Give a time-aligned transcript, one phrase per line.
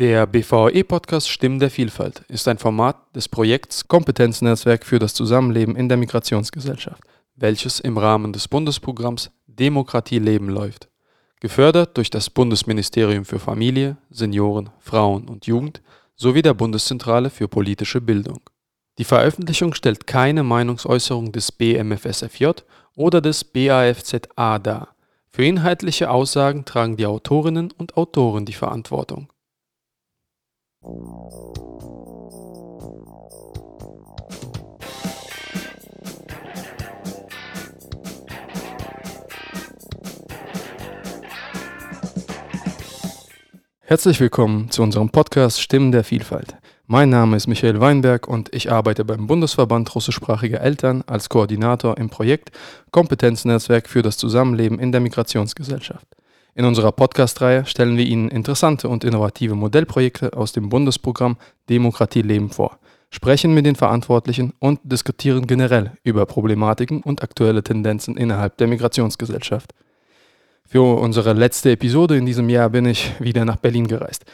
[0.00, 5.90] Der BVE-Podcast Stimmen der Vielfalt ist ein Format des Projekts Kompetenznetzwerk für das Zusammenleben in
[5.90, 7.02] der Migrationsgesellschaft,
[7.36, 10.88] welches im Rahmen des Bundesprogramms Demokratie leben läuft.
[11.40, 15.82] Gefördert durch das Bundesministerium für Familie, Senioren, Frauen und Jugend
[16.16, 18.40] sowie der Bundeszentrale für politische Bildung.
[18.96, 22.52] Die Veröffentlichung stellt keine Meinungsäußerung des BMFSFJ
[22.96, 24.96] oder des BAFZA dar.
[25.28, 29.28] Für inhaltliche Aussagen tragen die Autorinnen und Autoren die Verantwortung.
[30.82, 30.94] Herzlich
[44.20, 46.56] willkommen zu unserem Podcast Stimmen der Vielfalt.
[46.86, 52.08] Mein Name ist Michael Weinberg und ich arbeite beim Bundesverband russischsprachiger Eltern als Koordinator im
[52.08, 52.52] Projekt
[52.90, 56.06] Kompetenznetzwerk für das Zusammenleben in der Migrationsgesellschaft.
[56.54, 61.36] In unserer Podcast-Reihe stellen wir Ihnen interessante und innovative Modellprojekte aus dem Bundesprogramm
[61.68, 62.78] Demokratie leben vor,
[63.10, 69.72] sprechen mit den Verantwortlichen und diskutieren generell über Problematiken und aktuelle Tendenzen innerhalb der Migrationsgesellschaft.
[70.66, 74.24] Für unsere letzte Episode in diesem Jahr bin ich wieder nach Berlin gereist,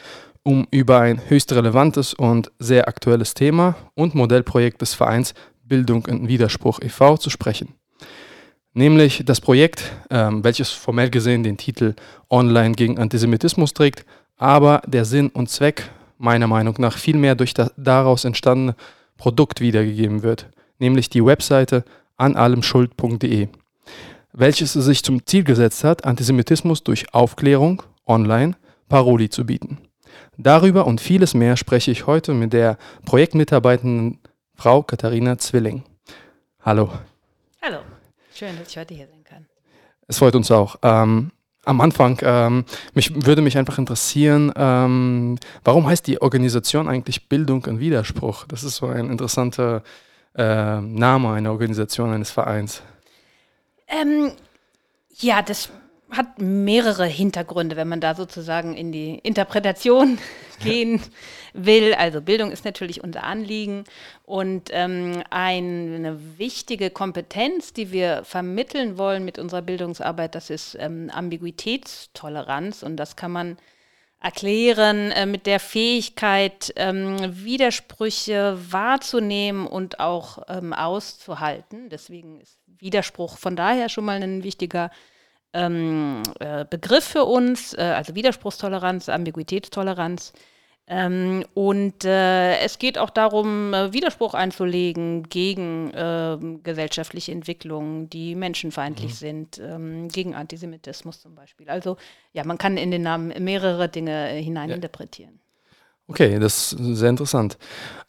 [0.42, 6.28] um über ein höchst relevantes und sehr aktuelles Thema und Modellprojekt des Vereins Bildung in
[6.28, 7.18] Widerspruch e.V.
[7.18, 7.74] zu sprechen
[8.76, 11.94] nämlich das Projekt, ähm, welches formell gesehen den Titel
[12.30, 14.04] Online gegen Antisemitismus trägt,
[14.36, 18.76] aber der Sinn und Zweck meiner Meinung nach vielmehr durch das daraus entstandene
[19.16, 21.84] Produkt wiedergegeben wird, nämlich die Webseite
[22.18, 23.48] anallemschuld.de,
[24.32, 28.56] welches sich zum Ziel gesetzt hat, Antisemitismus durch Aufklärung online
[28.88, 29.78] Paroli zu bieten.
[30.36, 34.18] Darüber und vieles mehr spreche ich heute mit der Projektmitarbeitenden
[34.54, 35.82] Frau Katharina Zwilling.
[36.62, 36.90] Hallo.
[37.62, 37.78] Hallo.
[38.36, 39.46] Schön, dass ich heute hier sein kann.
[40.08, 40.76] Es freut uns auch.
[40.82, 41.30] Ähm,
[41.64, 47.64] am Anfang, ähm, mich würde mich einfach interessieren, ähm, warum heißt die Organisation eigentlich Bildung
[47.64, 48.44] und Widerspruch?
[48.44, 49.82] Das ist so ein interessanter
[50.36, 52.82] äh, Name einer Organisation, eines Vereins.
[53.88, 54.32] Ähm,
[55.14, 55.70] ja, das
[56.10, 60.18] hat mehrere Hintergründe, wenn man da sozusagen in die Interpretation
[60.60, 61.00] gehen
[61.52, 61.94] will.
[61.94, 63.84] Also Bildung ist natürlich unser Anliegen
[64.26, 71.10] und ähm, eine wichtige Kompetenz, die wir vermitteln wollen mit unserer Bildungsarbeit, das ist ähm,
[71.14, 73.56] Ambiguitätstoleranz und das kann man
[74.20, 81.88] erklären äh, mit der Fähigkeit, ähm, Widersprüche wahrzunehmen und auch ähm, auszuhalten.
[81.88, 84.90] Deswegen ist Widerspruch von daher schon mal ein wichtiger
[85.52, 90.32] ähm, äh, Begriff für uns, äh, also Widerspruchstoleranz, Ambiguitätstoleranz.
[90.88, 98.36] Ähm, und äh, es geht auch darum, äh, Widerspruch einzulegen gegen äh, gesellschaftliche Entwicklungen, die
[98.36, 99.16] menschenfeindlich mhm.
[99.16, 101.68] sind, ähm, gegen Antisemitismus zum Beispiel.
[101.68, 101.96] Also
[102.32, 105.40] ja, man kann in den Namen mehrere Dinge äh, hineininterpretieren.
[106.06, 107.58] Okay, das ist sehr interessant.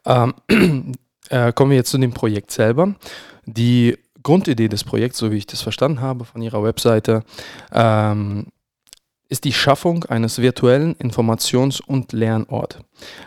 [0.06, 0.36] Ähm,
[1.30, 2.94] äh, kommen wir jetzt zu dem Projekt selber.
[3.48, 7.24] Die Grundidee des Projekts, so wie ich das verstanden habe von Ihrer Webseite,
[7.72, 8.48] ähm,
[9.30, 12.80] ist die Schaffung eines virtuellen Informations- und Lernort.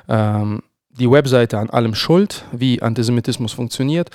[0.09, 4.11] Ähm, die Webseite an allem schuld, wie Antisemitismus funktioniert,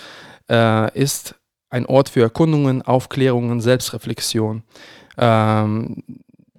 [0.49, 1.35] äh, ist
[1.69, 4.63] ein Ort für Erkundungen, Aufklärungen, Selbstreflexion.
[5.17, 6.03] Ähm,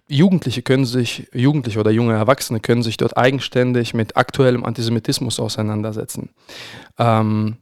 [0.09, 6.31] Jugendliche können sich, Jugendliche oder junge Erwachsene können sich dort eigenständig mit aktuellem Antisemitismus auseinandersetzen.
[6.99, 7.57] Ähm,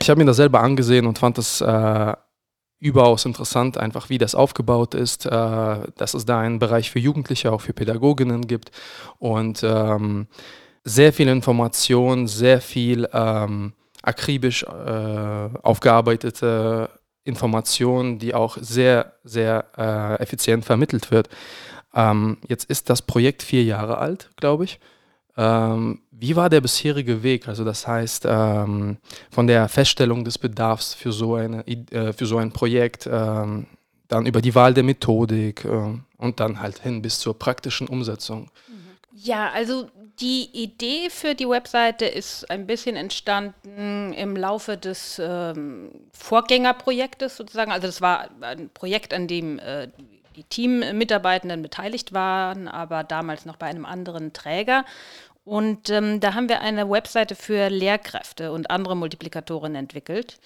[0.00, 2.14] ich habe mir das selber angesehen und fand das äh,
[2.80, 7.52] überaus interessant, einfach wie das aufgebaut ist, äh, dass es da einen Bereich für Jugendliche,
[7.52, 8.70] auch für Pädagoginnen gibt
[9.18, 10.28] und ähm,
[10.84, 13.72] sehr viel Information, sehr viel ähm,
[14.02, 16.90] akribisch äh, aufgearbeitete
[17.24, 21.28] Information, die auch sehr, sehr äh, effizient vermittelt wird.
[21.94, 24.80] Ähm, jetzt ist das Projekt vier Jahre alt, glaube ich.
[25.38, 27.46] Ähm, wie war der bisherige Weg?
[27.46, 28.96] Also das heißt, ähm,
[29.30, 33.66] von der Feststellung des Bedarfs für so, eine, äh, für so ein Projekt, ähm,
[34.08, 38.50] dann über die Wahl der Methodik äh, und dann halt hin bis zur praktischen Umsetzung.
[39.12, 39.88] Ja, also
[40.20, 47.70] die Idee für die Webseite ist ein bisschen entstanden im Laufe des ähm, Vorgängerprojektes sozusagen.
[47.70, 49.88] Also das war ein Projekt, an dem äh,
[50.38, 54.84] die Teammitarbeitenden beteiligt waren, aber damals noch bei einem anderen Träger.
[55.48, 60.38] Und ähm, da haben wir eine Webseite für Lehrkräfte und andere Multiplikatoren entwickelt.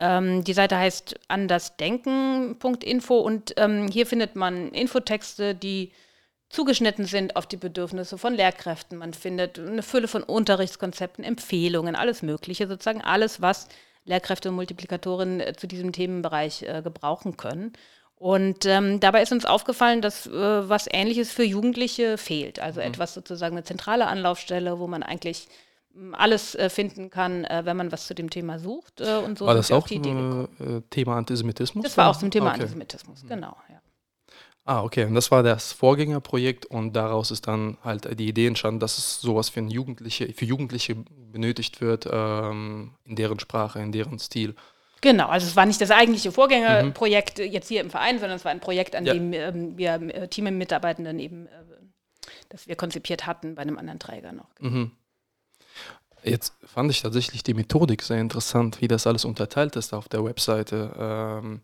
[0.00, 5.92] Ähm, die Seite heißt andersdenken.info und ähm, hier findet man Infotexte, die
[6.48, 8.98] zugeschnitten sind auf die Bedürfnisse von Lehrkräften.
[8.98, 13.68] Man findet eine Fülle von Unterrichtskonzepten, Empfehlungen, alles Mögliche, sozusagen alles, was
[14.04, 17.72] Lehrkräfte und Multiplikatoren äh, zu diesem Themenbereich äh, gebrauchen können.
[18.20, 22.60] Und ähm, dabei ist uns aufgefallen, dass äh, was Ähnliches für Jugendliche fehlt.
[22.60, 22.88] Also mhm.
[22.88, 25.48] etwas sozusagen eine zentrale Anlaufstelle, wo man eigentlich
[25.94, 29.00] hm, alles äh, finden kann, äh, wenn man was zu dem Thema sucht.
[29.00, 31.82] Äh, und so war das auch ein äh, Thema Antisemitismus?
[31.82, 32.60] Das war auch zum Thema okay.
[32.60, 33.28] Antisemitismus, mhm.
[33.28, 33.56] genau.
[33.70, 33.80] Ja.
[34.66, 35.06] Ah, okay.
[35.06, 39.22] Und das war das Vorgängerprojekt und daraus ist dann halt die Idee entstanden, dass es
[39.22, 44.54] sowas für Jugendliche, für Jugendliche benötigt wird, ähm, in deren Sprache, in deren Stil.
[45.00, 47.44] Genau, also es war nicht das eigentliche Vorgängerprojekt mhm.
[47.44, 49.14] jetzt hier im Verein, sondern es war ein Projekt, an ja.
[49.14, 51.50] dem ähm, wir äh, Teammitarbeitenden eben, äh,
[52.50, 54.48] das wir konzipiert hatten bei einem anderen Träger noch.
[54.60, 54.92] Mhm.
[56.22, 60.22] Jetzt fand ich tatsächlich die Methodik sehr interessant, wie das alles unterteilt ist auf der
[60.22, 60.92] Webseite.
[60.98, 61.60] Ähm,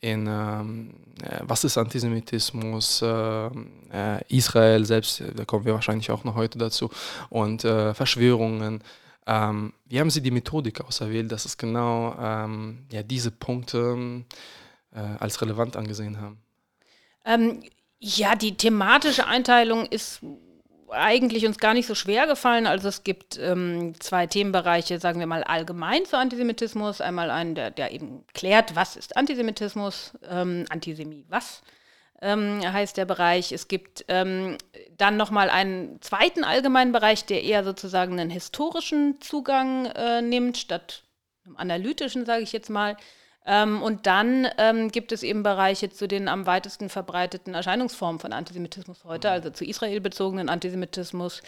[0.00, 6.24] in ähm, äh, was ist Antisemitismus, ähm, äh, Israel selbst, da kommen wir wahrscheinlich auch
[6.24, 6.90] noch heute dazu,
[7.28, 8.82] und äh, Verschwörungen.
[9.28, 14.24] Ähm, wie haben Sie die Methodik auserwählt, dass es genau ähm, ja, diese Punkte
[14.90, 16.40] äh, als relevant angesehen haben?
[17.26, 17.62] Ähm,
[18.00, 20.20] ja, die thematische Einteilung ist
[20.90, 22.66] eigentlich uns gar nicht so schwer gefallen.
[22.66, 27.02] Also es gibt ähm, zwei Themenbereiche, sagen wir mal allgemein zu Antisemitismus.
[27.02, 31.60] Einmal einen, der, der eben klärt, was ist Antisemitismus, ähm, Antisemie was
[32.20, 33.52] ähm, heißt der Bereich.
[33.52, 34.58] Es gibt ähm,
[34.96, 41.04] dann nochmal einen zweiten allgemeinen Bereich, der eher sozusagen einen historischen Zugang äh, nimmt, statt
[41.44, 42.96] einem analytischen, sage ich jetzt mal.
[43.46, 48.32] Ähm, und dann ähm, gibt es eben Bereiche zu den am weitesten verbreiteten Erscheinungsformen von
[48.32, 51.42] Antisemitismus heute, also zu Israel bezogenen Antisemitismus,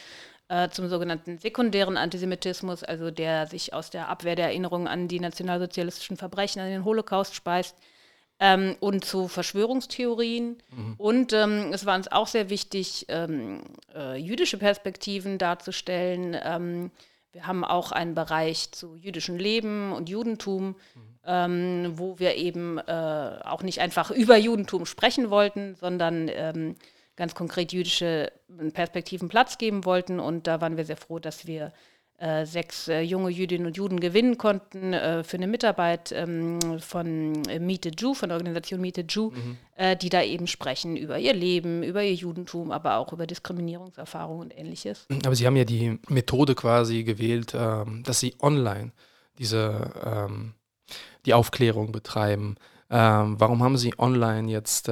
[0.49, 5.21] äh, zum sogenannten sekundären Antisemitismus, also der sich aus der Abwehr der Erinnerung an die
[5.21, 7.77] nationalsozialistischen Verbrechen, an den Holocaust speist
[8.41, 10.57] ähm, und zu Verschwörungstheorien.
[10.75, 10.95] Mhm.
[10.97, 13.61] Und ähm, es war uns auch sehr wichtig, ähm,
[13.95, 16.37] äh, jüdische Perspektiven darzustellen.
[16.43, 16.91] Ähm,
[17.33, 21.11] wir haben auch einen Bereich zu jüdischem Leben und Judentum, mhm.
[21.23, 26.77] Ähm, wo wir eben äh, auch nicht einfach über Judentum sprechen wollten, sondern ähm,
[27.15, 28.33] ganz konkret jüdische
[28.73, 30.19] Perspektiven Platz geben wollten.
[30.19, 31.75] Und da waren wir sehr froh, dass wir
[32.45, 37.59] sechs äh, junge Jüdinnen und Juden gewinnen konnten äh, für eine Mitarbeit ähm, von äh,
[37.59, 39.57] Meet the Jew, von der Organisation Meet the Jew, mhm.
[39.75, 44.43] Äh, die da eben sprechen über ihr Leben, über ihr Judentum, aber auch über Diskriminierungserfahrungen
[44.43, 45.07] und ähnliches.
[45.25, 48.93] Aber Sie haben ja die Methode quasi gewählt, ähm, dass Sie online
[49.39, 50.53] diese ähm,
[51.25, 52.57] die Aufklärung betreiben.
[52.89, 54.91] Warum haben Sie online jetzt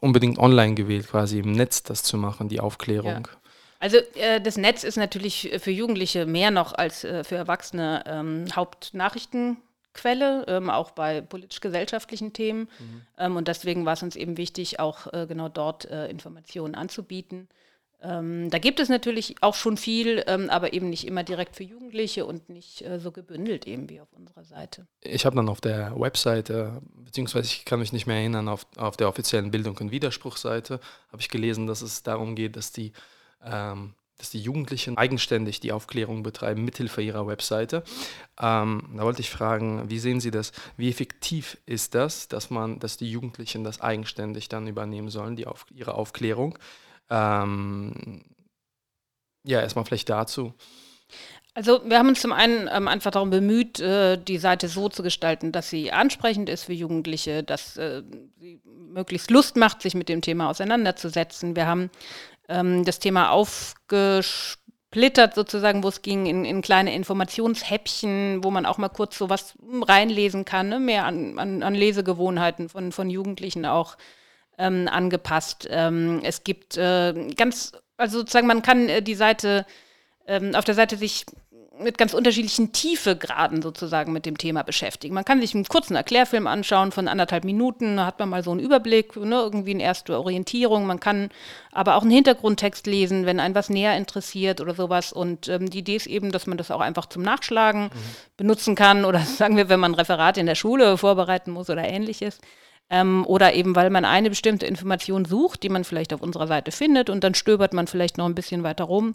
[0.00, 3.26] unbedingt online gewählt, quasi im Netz das zu machen, die Aufklärung?
[3.26, 3.43] Ja.
[3.78, 8.46] Also äh, das Netz ist natürlich für Jugendliche mehr noch als äh, für Erwachsene ähm,
[8.54, 12.68] Hauptnachrichtenquelle, ähm, auch bei politisch-gesellschaftlichen Themen.
[12.78, 13.02] Mhm.
[13.18, 17.48] Ähm, und deswegen war es uns eben wichtig, auch äh, genau dort äh, Informationen anzubieten.
[18.04, 21.64] Ähm, da gibt es natürlich auch schon viel, ähm, aber eben nicht immer direkt für
[21.64, 24.86] Jugendliche und nicht äh, so gebündelt eben wie auf unserer Seite.
[25.00, 28.98] Ich habe dann auf der Webseite, beziehungsweise ich kann mich nicht mehr erinnern, auf, auf
[28.98, 30.80] der offiziellen Bildung- und Widerspruchseite
[31.10, 32.92] habe ich gelesen, dass es darum geht, dass die
[33.44, 37.82] ähm, dass die Jugendlichen eigenständig die Aufklärung betreiben mithilfe ihrer Webseite.
[38.40, 40.52] Ähm, da wollte ich fragen, wie sehen Sie das?
[40.76, 45.46] Wie effektiv ist das, dass man, dass die Jugendlichen das eigenständig dann übernehmen sollen, die
[45.46, 46.58] auf, ihre Aufklärung?
[47.10, 48.24] Ähm,
[49.44, 50.54] ja, erstmal vielleicht dazu.
[51.56, 55.04] Also wir haben uns zum einen ähm, einfach darum bemüht, äh, die Seite so zu
[55.04, 58.02] gestalten, dass sie ansprechend ist für Jugendliche, dass äh,
[58.40, 61.54] sie möglichst Lust macht, sich mit dem Thema auseinanderzusetzen.
[61.54, 61.90] Wir haben
[62.48, 68.78] ähm, das Thema aufgesplittert sozusagen, wo es ging in, in, kleine Informationshäppchen, wo man auch
[68.78, 70.80] mal kurz so was reinlesen kann, ne?
[70.80, 73.96] mehr an, an, an, Lesegewohnheiten von, von Jugendlichen auch
[74.58, 75.68] ähm, angepasst.
[75.70, 79.66] Ähm, es gibt äh, ganz, also sozusagen, man kann äh, die Seite
[80.26, 81.26] ähm, auf der Seite sich
[81.78, 85.14] mit ganz unterschiedlichen Tiefegraden sozusagen mit dem Thema beschäftigen.
[85.14, 88.52] Man kann sich einen kurzen Erklärfilm anschauen von anderthalb Minuten, da hat man mal so
[88.52, 90.86] einen Überblick, ne, irgendwie eine erste Orientierung.
[90.86, 91.30] Man kann
[91.72, 95.12] aber auch einen Hintergrundtext lesen, wenn einen was näher interessiert oder sowas.
[95.12, 97.90] Und ähm, die Idee ist eben, dass man das auch einfach zum Nachschlagen mhm.
[98.36, 101.84] benutzen kann oder sagen wir, wenn man ein Referat in der Schule vorbereiten muss oder
[101.84, 102.40] ähnliches.
[102.90, 106.70] Ähm, oder eben, weil man eine bestimmte Information sucht, die man vielleicht auf unserer Seite
[106.70, 109.14] findet und dann stöbert man vielleicht noch ein bisschen weiter rum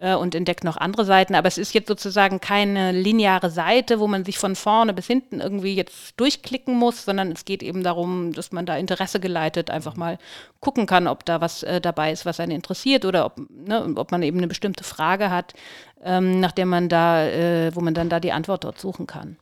[0.00, 1.34] äh, und entdeckt noch andere Seiten.
[1.34, 5.40] Aber es ist jetzt sozusagen keine lineare Seite, wo man sich von vorne bis hinten
[5.40, 9.96] irgendwie jetzt durchklicken muss, sondern es geht eben darum, dass man da Interesse geleitet einfach
[9.96, 10.18] mal
[10.60, 14.10] gucken kann, ob da was äh, dabei ist, was einen interessiert oder ob, ne, ob
[14.10, 15.54] man eben eine bestimmte Frage hat,
[16.02, 19.36] ähm, nach der man da, äh, wo man dann da die Antwort dort suchen kann.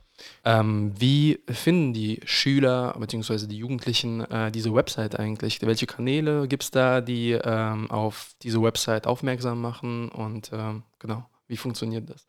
[0.44, 3.46] Ähm, wie finden die Schüler bzw.
[3.46, 5.60] die Jugendlichen äh, diese Website eigentlich?
[5.62, 10.08] Welche Kanäle gibt es da, die ähm, auf diese Website aufmerksam machen?
[10.08, 12.26] Und ähm, genau, Wie funktioniert das?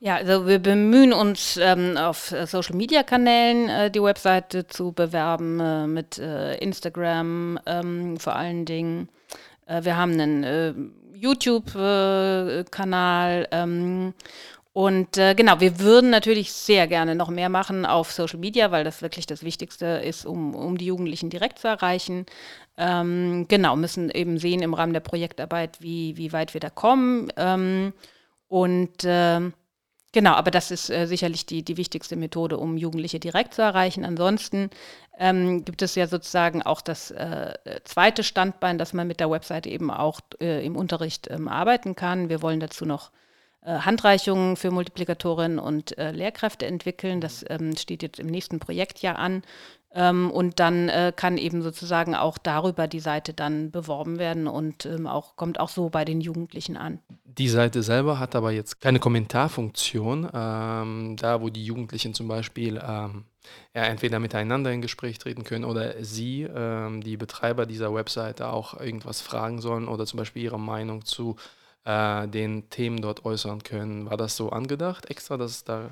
[0.00, 6.18] Ja, also wir bemühen uns ähm, auf Social-Media-Kanälen äh, die Webseite zu bewerben, äh, mit
[6.18, 9.08] äh, Instagram ähm, vor allen Dingen.
[9.66, 10.74] Äh, wir haben einen äh,
[11.14, 14.12] YouTube-Kanal ähm,
[14.76, 18.84] und äh, genau, wir würden natürlich sehr gerne noch mehr machen auf Social Media, weil
[18.84, 22.26] das wirklich das Wichtigste ist, um, um die Jugendlichen direkt zu erreichen.
[22.76, 27.32] Ähm, genau, müssen eben sehen im Rahmen der Projektarbeit, wie, wie weit wir da kommen.
[27.38, 27.94] Ähm,
[28.48, 29.50] und äh,
[30.12, 34.04] genau, aber das ist äh, sicherlich die, die wichtigste Methode, um Jugendliche direkt zu erreichen.
[34.04, 34.68] Ansonsten
[35.18, 37.54] ähm, gibt es ja sozusagen auch das äh,
[37.84, 42.28] zweite Standbein, dass man mit der Webseite eben auch äh, im Unterricht ähm, arbeiten kann.
[42.28, 43.10] Wir wollen dazu noch
[43.72, 47.20] Handreichungen für Multiplikatorinnen und äh, Lehrkräfte entwickeln.
[47.20, 49.42] Das ähm, steht jetzt im nächsten Projektjahr an.
[49.96, 54.84] Ähm, und dann äh, kann eben sozusagen auch darüber die Seite dann beworben werden und
[54.84, 56.98] ähm, auch, kommt auch so bei den Jugendlichen an.
[57.24, 62.76] Die Seite selber hat aber jetzt keine Kommentarfunktion, ähm, da wo die Jugendlichen zum Beispiel
[62.76, 63.24] ähm,
[63.74, 68.78] ja, entweder miteinander in Gespräch treten können oder sie, ähm, die Betreiber dieser Webseite, auch
[68.78, 74.10] irgendwas fragen sollen oder zum Beispiel ihre Meinung zu äh, den Themen dort äußern können.
[74.10, 75.90] War das so angedacht, extra, dass da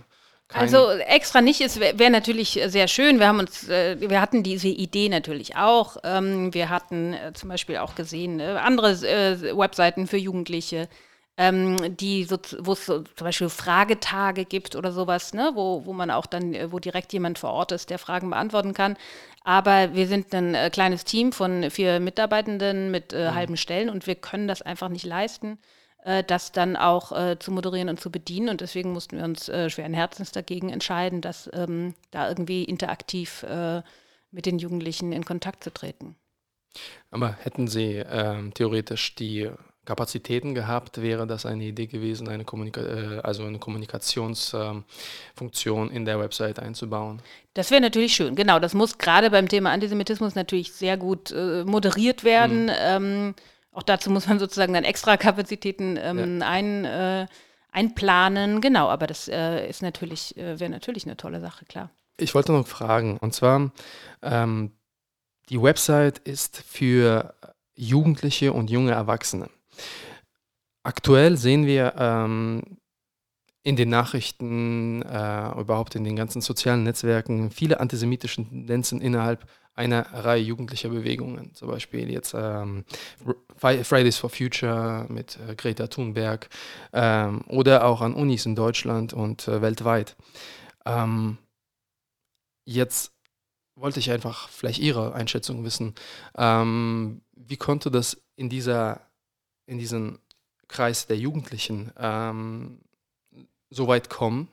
[0.53, 3.19] also extra nicht, es wäre wär natürlich sehr schön.
[3.19, 5.97] Wir haben uns, äh, wir hatten diese Idee natürlich auch.
[6.05, 10.89] Ähm, wir hatten äh, zum Beispiel auch gesehen, äh, andere äh, Webseiten für Jugendliche,
[11.37, 15.93] ähm, die so, wo es so, zum Beispiel Fragetage gibt oder sowas, ne, wo, wo
[15.93, 18.97] man auch dann, äh, wo direkt jemand vor Ort ist, der Fragen beantworten kann.
[19.43, 23.35] Aber wir sind ein äh, kleines Team von vier Mitarbeitenden mit mhm.
[23.35, 27.51] halben Stellen und wir können das einfach nicht leisten äh, das dann auch äh, zu
[27.51, 28.51] moderieren und zu bedienen.
[28.51, 33.43] Und deswegen mussten wir uns äh, schweren Herzens dagegen entscheiden, dass ähm, da irgendwie interaktiv
[33.45, 33.83] äh,
[34.31, 36.17] mit den Jugendlichen in Kontakt zu treten.
[37.11, 39.51] Aber hätten Sie ähm, theoretisch die
[39.85, 46.05] Kapazitäten gehabt, wäre das eine Idee gewesen, eine, Kommunika äh, also eine Kommunikationsfunktion ähm, in
[46.05, 47.23] der Website einzubauen?
[47.53, 48.59] Das wäre natürlich schön, genau.
[48.59, 52.65] Das muss gerade beim Thema Antisemitismus natürlich sehr gut äh, moderiert werden.
[52.65, 52.73] Mhm.
[52.79, 53.35] Ähm,
[53.75, 56.47] auch dazu muss man sozusagen dann extra Kapazitäten ähm, ja.
[56.47, 57.27] ein, äh,
[57.73, 58.61] einplanen.
[58.61, 61.91] Genau, aber das äh, ist natürlich, äh, wäre natürlich eine tolle Sache, klar.
[62.17, 63.73] Ich wollte noch fragen, und zwar,
[64.23, 64.73] ähm,
[65.49, 67.35] die Website ist für
[67.75, 69.51] Jugendliche und junge Erwachsene.
[70.85, 72.79] Aktuell sehen wir ähm,
[73.65, 80.03] in den Nachrichten, äh, überhaupt in den ganzen sozialen Netzwerken, viele antisemitische Tendenzen innerhalb einer
[80.13, 81.55] Reihe jugendlicher Bewegungen.
[81.55, 82.85] Zum Beispiel jetzt ähm,
[83.57, 86.49] Fridays for Future mit äh, Greta Thunberg
[86.93, 90.17] ähm, oder auch an Unis in Deutschland und äh, weltweit.
[90.85, 91.39] Ähm,
[92.65, 93.13] jetzt
[93.77, 95.95] wollte ich einfach vielleicht Ihre Einschätzung wissen.
[96.37, 99.01] Ähm, wie konnte das in dieser,
[99.67, 100.21] in diesem
[100.69, 102.81] Kreis der Jugendlichen ähm,
[103.71, 104.49] so weit kommen,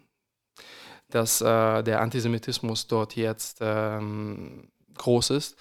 [1.09, 5.57] dass äh, der Antisemitismus dort jetzt ähm, groß ist.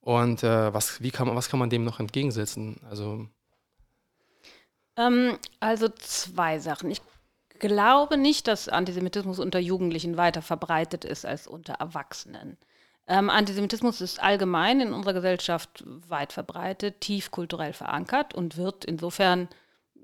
[0.00, 2.80] Und äh, was, wie kann man, was kann man dem noch entgegensetzen?
[2.88, 3.26] Also,
[4.96, 6.90] ähm, also zwei Sachen.
[6.90, 7.00] Ich
[7.58, 12.58] glaube nicht, dass Antisemitismus unter Jugendlichen weiter verbreitet ist als unter Erwachsenen.
[13.06, 19.48] Ähm, Antisemitismus ist allgemein in unserer Gesellschaft weit verbreitet, tief kulturell verankert und wird insofern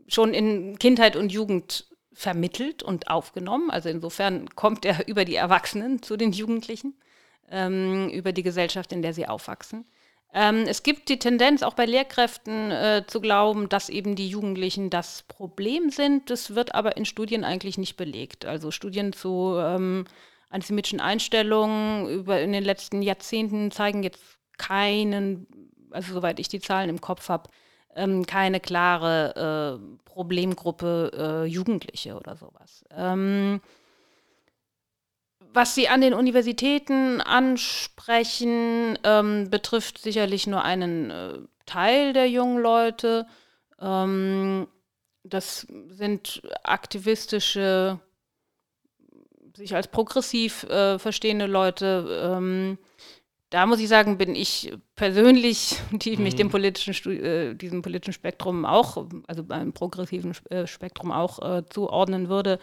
[0.06, 3.70] schon in Kindheit und Jugend vermittelt und aufgenommen.
[3.70, 6.94] Also insofern kommt er über die Erwachsenen zu den Jugendlichen
[7.50, 9.85] ähm, über die Gesellschaft, in der sie aufwachsen.
[10.33, 14.88] Ähm, es gibt die Tendenz, auch bei Lehrkräften äh, zu glauben, dass eben die Jugendlichen
[14.88, 16.30] das Problem sind.
[16.30, 18.47] Das wird aber in Studien eigentlich nicht belegt.
[18.47, 20.04] Also Studien zu ähm,
[20.49, 24.23] antisemitischen Einstellungen über in den letzten Jahrzehnten zeigen jetzt
[24.57, 25.47] keinen,
[25.90, 27.50] also soweit ich die Zahlen im Kopf habe,
[27.97, 32.85] ähm, keine klare äh, Problemgruppe äh, Jugendliche oder sowas.
[32.95, 33.61] Ähm,
[35.52, 42.62] was Sie an den Universitäten ansprechen, ähm, betrifft sicherlich nur einen äh, Teil der jungen
[42.62, 43.26] Leute.
[43.80, 44.69] Ähm,
[45.23, 48.00] das sind aktivistische,
[49.57, 52.21] sich als progressiv äh, verstehende Leute.
[52.23, 52.78] Ähm,
[53.50, 56.52] da muss ich sagen, bin ich persönlich, die mich dem mhm.
[56.52, 62.59] politischen, äh, diesem politischen Spektrum auch, also beim progressiven äh, Spektrum auch äh, zuordnen würde,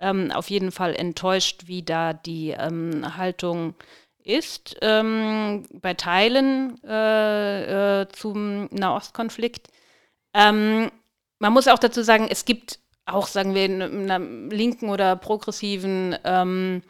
[0.00, 3.74] ähm, auf jeden Fall enttäuscht, wie da die ähm, Haltung
[4.28, 9.68] ist ähm, bei Teilen äh, äh, zum Nahostkonflikt.
[10.34, 10.90] Ähm,
[11.38, 14.18] man muss auch dazu sagen, es gibt auch, sagen wir, in, in einer
[14.54, 16.82] linken oder progressiven ähm,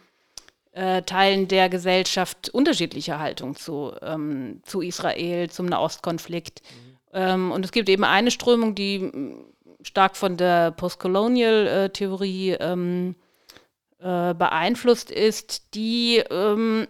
[0.73, 6.63] äh, Teilen der Gesellschaft unterschiedliche Haltung zu, ähm, zu Israel, zum Nahostkonflikt.
[7.11, 7.53] Mhm.
[7.53, 9.11] und es gibt eben eine Strömung, die
[9.83, 13.15] stark von der Postcolonial-Theorie ähm,
[14.01, 16.87] äh, beeinflusst ist, die ähm,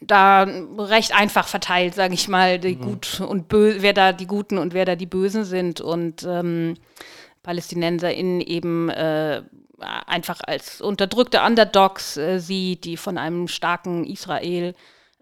[0.00, 0.42] da
[0.78, 2.80] recht einfach verteilt, sage ich mal, die mhm.
[2.80, 6.74] gut und böse, wer da die Guten und wer da die Bösen sind und ähm,
[7.42, 9.42] PalästinenserInnen eben äh,
[9.78, 14.74] einfach als unterdrückte Underdogs äh, sieht, die von einem starken Israel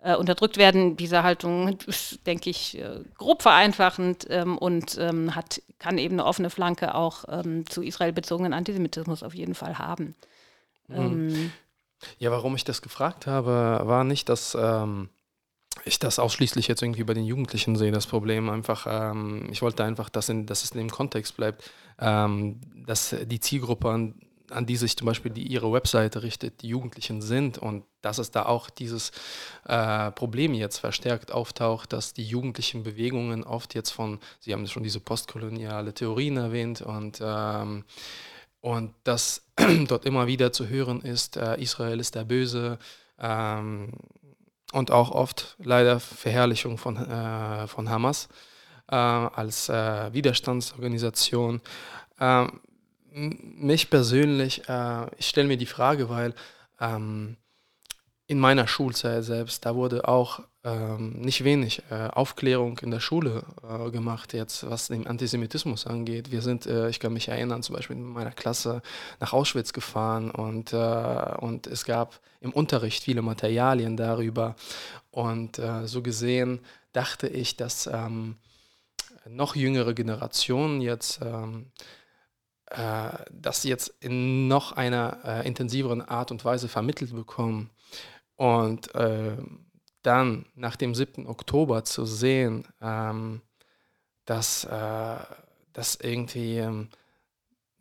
[0.02, 0.96] äh, unterdrückt werden.
[0.96, 6.26] Diese Haltung ist, denke ich, äh, grob vereinfachend ähm, und ähm, hat, kann eben eine
[6.26, 10.14] offene Flanke auch ähm, zu Israel bezogenen Antisemitismus auf jeden Fall haben.
[10.88, 10.96] Mhm.
[10.96, 11.52] Ähm,
[12.18, 15.08] ja, warum ich das gefragt habe, war nicht, dass ähm,
[15.84, 18.50] ich das ausschließlich jetzt irgendwie bei den Jugendlichen sehe, das Problem.
[18.50, 23.38] Einfach, ähm, ich wollte einfach, dass, in, dass es in dem Kontext bleibt, dass die
[23.38, 24.14] Zielgruppe an
[24.52, 28.30] an die sich zum Beispiel die, ihre Webseite richtet, die Jugendlichen sind und dass es
[28.30, 29.12] da auch dieses
[29.66, 34.82] äh, Problem jetzt verstärkt auftaucht, dass die jugendlichen Bewegungen oft jetzt von, Sie haben schon
[34.82, 37.84] diese postkoloniale Theorien erwähnt und, ähm,
[38.60, 39.46] und dass
[39.88, 42.78] dort immer wieder zu hören ist, äh, Israel ist der Böse
[43.18, 43.92] ähm,
[44.72, 48.28] und auch oft leider Verherrlichung von, äh, von Hamas
[48.90, 51.60] äh, als äh, Widerstandsorganisation.
[53.14, 56.34] Mich persönlich, äh, ich stelle mir die Frage, weil
[56.80, 57.36] ähm,
[58.26, 63.44] in meiner Schulzeit selbst, da wurde auch ähm, nicht wenig äh, Aufklärung in der Schule
[63.68, 66.30] äh, gemacht, jetzt was den Antisemitismus angeht.
[66.30, 68.80] Wir sind, äh, ich kann mich erinnern, zum Beispiel in meiner Klasse
[69.20, 74.56] nach Auschwitz gefahren und, äh, und es gab im Unterricht viele Materialien darüber.
[75.10, 76.60] Und äh, so gesehen
[76.92, 78.36] dachte ich, dass ähm,
[79.28, 82.01] noch jüngere Generationen jetzt ähm, äh,
[82.74, 87.70] das jetzt in noch einer äh, intensiveren Art und Weise vermittelt bekommen.
[88.36, 89.36] Und äh,
[90.02, 91.26] dann nach dem 7.
[91.26, 93.40] Oktober zu sehen, ähm,
[94.24, 95.16] dass äh,
[95.72, 96.88] das irgendwie ähm,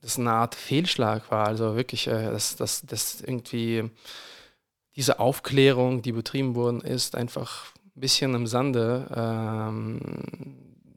[0.02, 1.48] das eine Art Fehlschlag war.
[1.48, 3.90] Also wirklich, äh, dass, dass, dass irgendwie
[4.96, 10.00] diese Aufklärung, die betrieben worden ist, einfach ein bisschen im Sande ähm,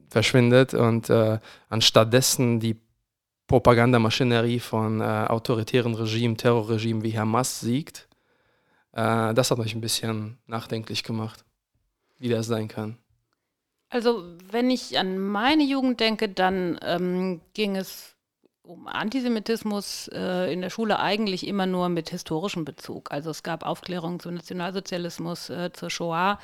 [0.09, 2.75] verschwindet und äh, anstattdessen die
[3.47, 8.07] Propagandamaschinerie von äh, autoritären Regimen, Terrorregimen wie Hamas siegt.
[8.93, 11.45] Äh, das hat mich ein bisschen nachdenklich gemacht,
[12.17, 12.97] wie das sein kann.
[13.89, 18.15] Also, wenn ich an meine Jugend denke, dann ähm, ging es
[18.63, 23.11] um Antisemitismus äh, in der Schule eigentlich immer nur mit historischem Bezug.
[23.11, 26.39] Also es gab Aufklärung zum Nationalsozialismus, äh, zur Shoah.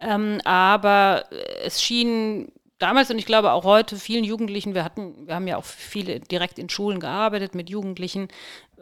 [0.00, 1.26] Ähm, aber
[1.62, 5.56] es schien damals und ich glaube auch heute vielen Jugendlichen, wir hatten, wir haben ja
[5.56, 8.28] auch viele direkt in Schulen gearbeitet mit Jugendlichen,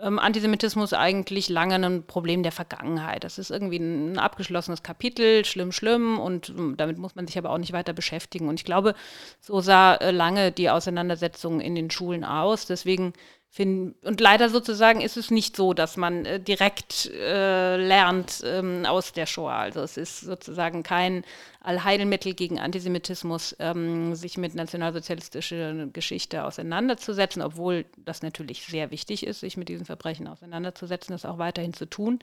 [0.01, 3.25] ähm, Antisemitismus eigentlich lange ein Problem der Vergangenheit.
[3.25, 7.51] Das ist irgendwie ein abgeschlossenes Kapitel, schlimm, schlimm und ähm, damit muss man sich aber
[7.51, 8.49] auch nicht weiter beschäftigen.
[8.49, 8.95] Und ich glaube,
[9.41, 12.67] so sah äh, lange die Auseinandersetzung in den Schulen aus.
[12.67, 13.15] Deswegen
[13.65, 19.13] und leider sozusagen ist es nicht so, dass man äh, direkt äh, lernt ähm, aus
[19.13, 19.55] der Shoah.
[19.55, 21.25] Also es ist sozusagen kein
[21.61, 29.41] Allheilmittel gegen Antisemitismus, ähm, sich mit nationalsozialistischer Geschichte auseinanderzusetzen, obwohl das natürlich sehr wichtig ist,
[29.41, 32.19] sich mit diesen Verbrechen auseinanderzusetzen, das auch weiterhin zu tun.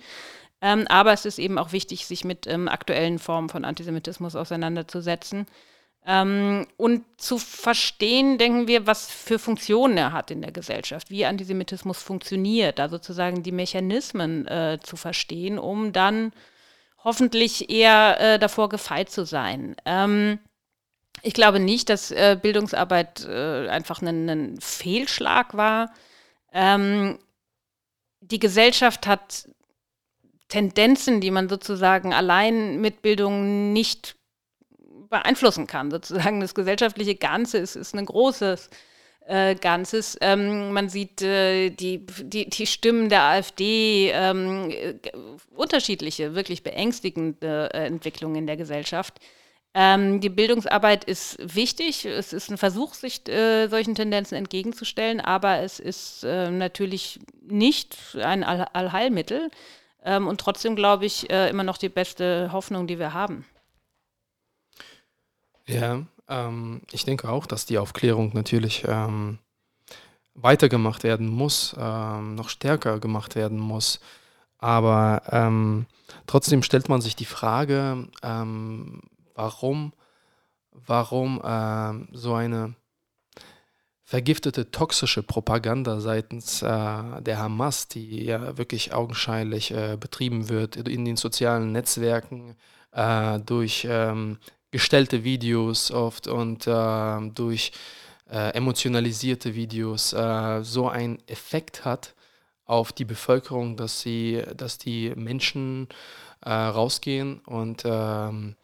[0.61, 5.47] Ähm, aber es ist eben auch wichtig, sich mit ähm, aktuellen Formen von Antisemitismus auseinanderzusetzen.
[6.05, 11.25] Ähm, und zu verstehen, denken wir, was für Funktionen er hat in der Gesellschaft, wie
[11.25, 16.33] Antisemitismus funktioniert, da sozusagen die Mechanismen äh, zu verstehen, um dann
[17.03, 19.77] hoffentlich eher äh, davor gefeit zu sein.
[19.85, 20.39] Ähm,
[21.21, 25.93] ich glaube nicht, dass äh, Bildungsarbeit äh, einfach ein, Fehlschlag war.
[26.51, 27.17] Ähm,
[28.19, 29.47] die Gesellschaft hat
[30.49, 34.15] Tendenzen, die man sozusagen allein mit Bildung nicht
[35.13, 35.91] beeinflussen kann.
[35.91, 38.69] Sozusagen das gesellschaftliche Ganze ist, ist ein großes
[39.25, 40.17] äh, Ganzes.
[40.21, 44.95] Ähm, man sieht äh, die, die, die Stimmen der AfD, ähm, äh,
[45.55, 49.19] unterschiedliche, wirklich beängstigende äh, Entwicklungen in der Gesellschaft.
[49.75, 52.05] Ähm, die Bildungsarbeit ist wichtig.
[52.05, 58.43] Es ist ein Versuch, sich äh, solchen Tendenzen entgegenzustellen, aber es ist natürlich nicht ein
[58.43, 59.49] All Allheilmittel
[60.03, 63.45] ähm, und trotzdem, glaube ich, immer noch die beste Hoffnung, die wir haben.
[65.67, 69.39] Ja, ähm, ich denke auch, dass die Aufklärung natürlich ähm,
[70.35, 73.99] weitergemacht werden muss, ähm, noch stärker gemacht werden muss.
[74.57, 75.85] Aber ähm,
[76.27, 79.01] trotzdem stellt man sich die Frage, ähm,
[79.35, 79.93] warum,
[80.71, 82.75] warum ähm, so eine
[84.05, 86.67] vergiftete toxische Propaganda seitens äh,
[87.21, 92.55] der Hamas, die ja wirklich augenscheinlich äh, betrieben wird in den sozialen Netzwerken
[92.91, 94.37] äh, durch ähm,
[94.73, 97.71] gestellte Videos oft und äh, durch
[98.29, 102.15] äh, emotionalisierte Videos äh, so einen Effekt hat
[102.65, 105.89] auf die Bevölkerung, dass sie, dass die Menschen
[106.41, 108.55] äh, rausgehen und ähm,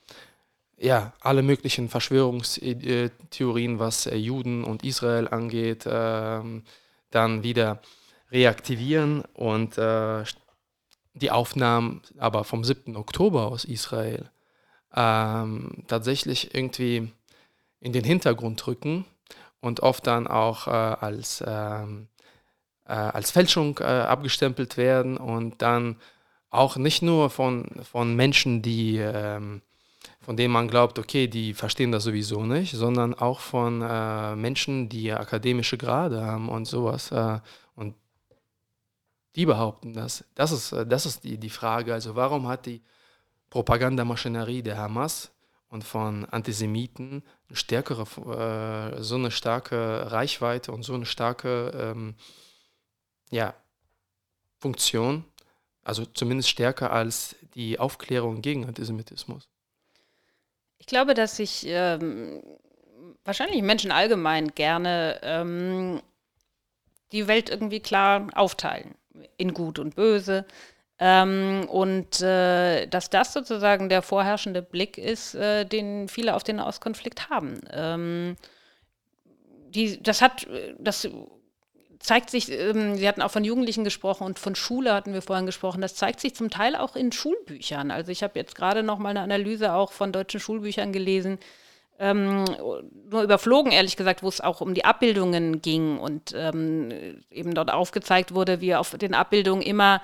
[0.77, 6.63] ja, alle möglichen Verschwörungstheorien, was äh, Juden und Israel angeht, ähm,
[7.11, 7.83] dann wieder
[8.31, 10.23] reaktivieren und äh,
[11.13, 12.95] die Aufnahmen aber vom 7.
[12.95, 14.31] Oktober aus Israel
[14.95, 17.11] ähm, tatsächlich irgendwie
[17.79, 19.05] in den Hintergrund rücken
[19.61, 22.07] und oft dann auch äh, als, ähm,
[22.85, 25.97] äh, als Fälschung äh, abgestempelt werden und dann
[26.49, 29.61] auch nicht nur von, von Menschen, die, ähm,
[30.21, 34.89] von denen man glaubt, okay, die verstehen das sowieso nicht, sondern auch von äh, Menschen,
[34.89, 37.11] die akademische Grade haben und sowas.
[37.11, 37.39] Äh,
[37.75, 37.95] und
[39.35, 40.25] die behaupten das.
[40.35, 41.93] Das ist, äh, das ist die, die Frage.
[41.93, 42.81] Also warum hat die
[43.49, 45.31] Propagandamaschinerie der Hamas
[45.69, 52.15] und von Antisemiten eine stärkere, äh, so eine starke Reichweite und so eine starke ähm,
[53.31, 53.53] ja,
[54.59, 55.25] Funktion,
[55.83, 59.47] also zumindest stärker als die Aufklärung gegen Antisemitismus.
[60.77, 62.41] Ich glaube, dass sich ähm,
[63.23, 66.01] wahrscheinlich Menschen allgemein gerne ähm,
[67.11, 68.95] die Welt irgendwie klar aufteilen
[69.37, 70.45] in Gut und Böse.
[71.01, 76.57] Ähm, und äh, dass das sozusagen der vorherrschende Blick ist, äh, den viele auf den
[76.57, 77.61] Nahostkonflikt haben.
[77.71, 78.35] Ähm,
[79.69, 81.07] die, das hat, das
[81.99, 85.45] zeigt sich, ähm, Sie hatten auch von Jugendlichen gesprochen und von Schule hatten wir vorhin
[85.45, 87.91] gesprochen, das zeigt sich zum Teil auch in Schulbüchern.
[87.91, 91.39] Also ich habe jetzt gerade noch mal eine Analyse auch von deutschen Schulbüchern gelesen,
[91.99, 92.45] ähm,
[93.11, 97.71] nur überflogen, ehrlich gesagt, wo es auch um die Abbildungen ging und ähm, eben dort
[97.71, 100.01] aufgezeigt wurde, wie auf den Abbildungen immer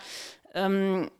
[0.55, 1.11] ähm,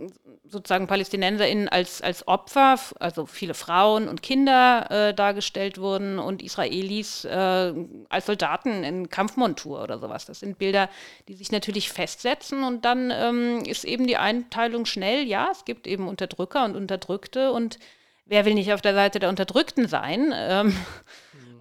[0.47, 7.25] sozusagen PalästinenserInnen als, als Opfer, also viele Frauen und Kinder äh, dargestellt wurden und Israelis
[7.25, 7.73] äh,
[8.09, 10.25] als Soldaten in Kampfmontur oder sowas.
[10.25, 10.89] Das sind Bilder,
[11.27, 15.85] die sich natürlich festsetzen und dann ähm, ist eben die Einteilung schnell, ja, es gibt
[15.85, 17.77] eben Unterdrücker und Unterdrückte und
[18.25, 20.33] wer will nicht auf der Seite der Unterdrückten sein?
[20.33, 20.75] Ähm, mhm.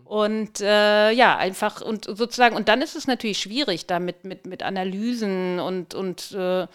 [0.05, 4.47] Und äh, ja, einfach und sozusagen, und dann ist es natürlich schwierig, da mit, mit,
[4.47, 6.67] mit Analysen und, und äh,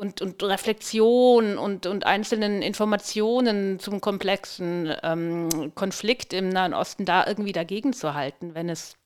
[0.00, 7.26] und, und Reflexion und, und einzelnen Informationen zum komplexen ähm, Konflikt im Nahen Osten da
[7.26, 8.96] irgendwie dagegen zu halten, wenn es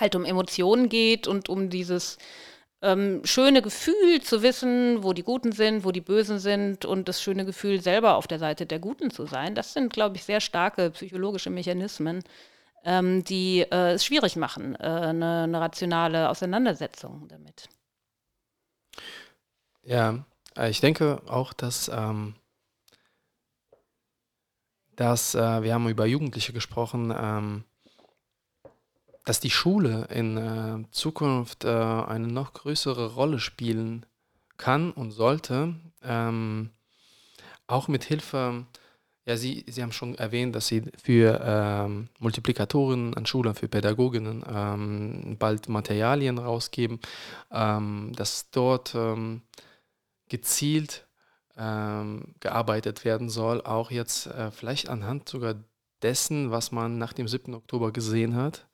[0.00, 2.16] halt um Emotionen geht und um dieses
[2.80, 7.20] ähm, schöne Gefühl zu wissen, wo die Guten sind, wo die Bösen sind und das
[7.22, 9.54] schöne Gefühl selber auf der Seite der Guten zu sein.
[9.54, 12.24] Das sind, glaube ich, sehr starke psychologische Mechanismen,
[12.84, 17.68] ähm, die äh, es schwierig machen, äh, eine, eine rationale Auseinandersetzung damit.
[19.84, 20.24] Ja,
[20.56, 22.34] äh, ich denke auch, dass, ähm,
[24.96, 27.64] dass äh, wir haben über Jugendliche gesprochen, ähm,
[29.24, 34.06] dass die Schule in äh, Zukunft äh, eine noch größere Rolle spielen
[34.56, 36.70] kann und sollte, ähm,
[37.66, 38.66] auch mit Hilfe,
[39.24, 44.44] ja, Sie, Sie haben schon erwähnt, dass Sie für ähm, Multiplikatoren an Schulen, für Pädagoginnen
[44.48, 47.00] ähm, bald Materialien rausgeben,
[47.52, 49.42] ähm, dass dort ähm,
[50.32, 51.06] gezielt
[51.58, 55.56] ähm, gearbeitet werden soll, auch jetzt äh, vielleicht anhand sogar
[56.00, 57.54] dessen, was man nach dem 7.
[57.54, 58.66] Oktober gesehen hat,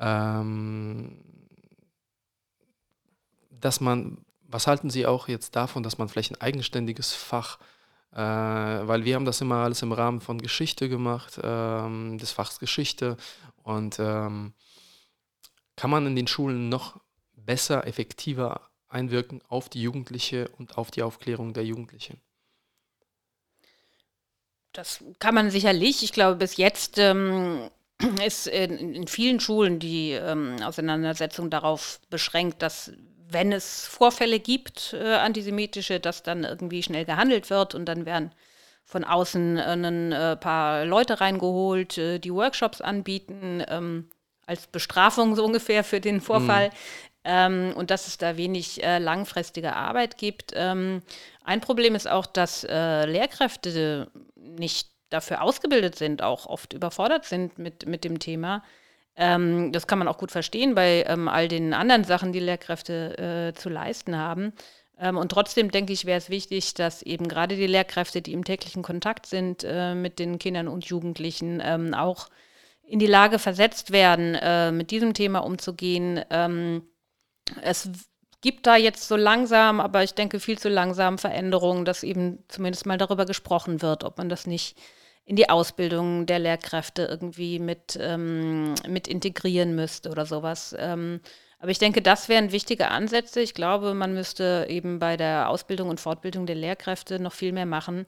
[0.00, 1.22] ähm,
[3.50, 7.58] dass man, was halten Sie auch jetzt davon, dass man vielleicht ein eigenständiges Fach,
[8.12, 12.58] äh, weil wir haben das immer alles im Rahmen von Geschichte gemacht, ähm, des Fachs
[12.58, 13.18] Geschichte
[13.62, 14.54] und ähm,
[15.76, 16.98] kann man in den Schulen noch
[17.34, 22.20] besser, effektiver einwirken auf die Jugendliche und auf die Aufklärung der Jugendlichen?
[24.72, 26.02] Das kann man sicherlich.
[26.02, 27.68] Ich glaube, bis jetzt ähm,
[28.24, 32.92] ist in, in, vielen Schulen die ähm, Auseinandersetzung darauf beschränkt, dass
[33.28, 38.32] wenn es Vorfälle gibt, äh, antisemitische, dass dann irgendwie schnell gehandelt wird und dann werden
[38.84, 44.08] von außen ein äh, paar Leute reingeholt, äh, die Workshops anbieten, ähm,
[44.46, 46.70] als Bestrafung so ungefähr für den Vorfall.
[47.24, 50.52] Ähm, und dass es da wenig äh, langfristige Arbeit gibt.
[50.56, 51.02] Ähm,
[51.44, 57.58] ein Problem ist auch, dass äh, Lehrkräfte nicht dafür ausgebildet sind, auch oft überfordert sind
[57.58, 58.62] mit, mit dem Thema.
[59.14, 63.52] Ähm, das kann man auch gut verstehen bei ähm, all den anderen Sachen, die Lehrkräfte
[63.52, 64.52] äh, zu leisten haben.
[64.98, 68.44] Ähm, und trotzdem denke ich, wäre es wichtig, dass eben gerade die Lehrkräfte, die im
[68.44, 72.28] täglichen Kontakt sind äh, mit den Kindern und Jugendlichen, ähm, auch
[72.86, 76.20] in die Lage versetzt werden, äh, mit diesem Thema umzugehen
[77.62, 77.90] es
[78.40, 82.86] gibt da jetzt so langsam, aber ich denke viel zu langsam Veränderungen, dass eben zumindest
[82.86, 84.76] mal darüber gesprochen wird, ob man das nicht
[85.24, 90.74] in die Ausbildung der Lehrkräfte irgendwie mit, ähm, mit integrieren müsste oder sowas.
[90.78, 91.20] Ähm,
[91.60, 93.40] aber ich denke, das wären wichtige Ansätze.
[93.40, 97.66] Ich glaube, man müsste eben bei der Ausbildung und Fortbildung der Lehrkräfte noch viel mehr
[97.66, 98.06] machen,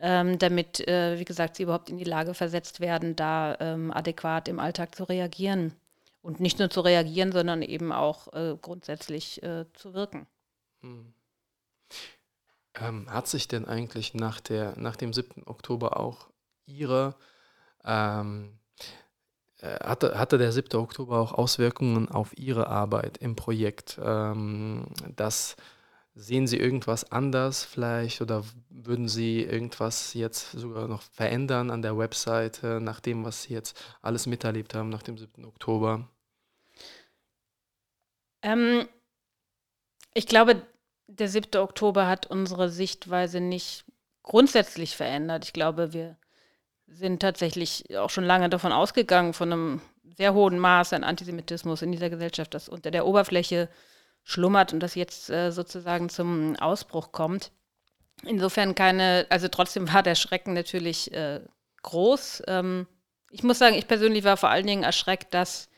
[0.00, 4.46] ähm, damit, äh, wie gesagt, sie überhaupt in die Lage versetzt werden, da ähm, adäquat
[4.46, 5.74] im Alltag zu reagieren.
[6.22, 10.26] Und nicht nur zu reagieren, sondern eben auch äh, grundsätzlich äh, zu wirken.
[10.80, 11.12] Hm.
[12.74, 15.46] Ähm, hat sich denn eigentlich nach, der, nach dem 7.
[15.46, 16.30] Oktober auch
[16.64, 17.16] Ihre,
[17.84, 18.58] ähm,
[19.60, 20.78] äh, hatte, hatte der 7.
[20.80, 23.98] Oktober auch Auswirkungen auf Ihre Arbeit im Projekt?
[24.02, 25.56] Ähm, das
[26.14, 31.96] Sehen Sie irgendwas anders vielleicht oder würden Sie irgendwas jetzt sogar noch verändern an der
[31.96, 35.46] Webseite, nach dem, was Sie jetzt alles miterlebt haben nach dem 7.
[35.46, 36.06] Oktober?
[38.42, 38.88] Ähm,
[40.14, 40.62] ich glaube,
[41.06, 41.60] der 7.
[41.60, 43.84] Oktober hat unsere Sichtweise nicht
[44.22, 45.44] grundsätzlich verändert.
[45.44, 46.16] Ich glaube, wir
[46.86, 49.80] sind tatsächlich auch schon lange davon ausgegangen, von einem
[50.16, 53.68] sehr hohen Maß an Antisemitismus in dieser Gesellschaft, das unter der Oberfläche
[54.24, 57.50] schlummert und das jetzt äh, sozusagen zum Ausbruch kommt.
[58.24, 61.40] Insofern keine, also trotzdem war der Schrecken natürlich äh,
[61.82, 62.42] groß.
[62.46, 62.86] Ähm,
[63.30, 65.68] ich muss sagen, ich persönlich war vor allen Dingen erschreckt, dass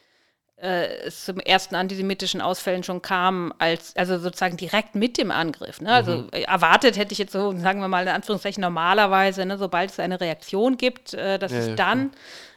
[0.57, 5.81] äh, es zum ersten antisemitischen Ausfällen schon kam, als, also sozusagen direkt mit dem Angriff.
[5.81, 5.93] Ne?
[5.93, 6.29] Also mhm.
[6.33, 10.21] erwartet hätte ich jetzt so, sagen wir mal in Anführungszeichen normalerweise, ne, sobald es eine
[10.21, 12.11] Reaktion gibt, äh, dass ja, es dann ja.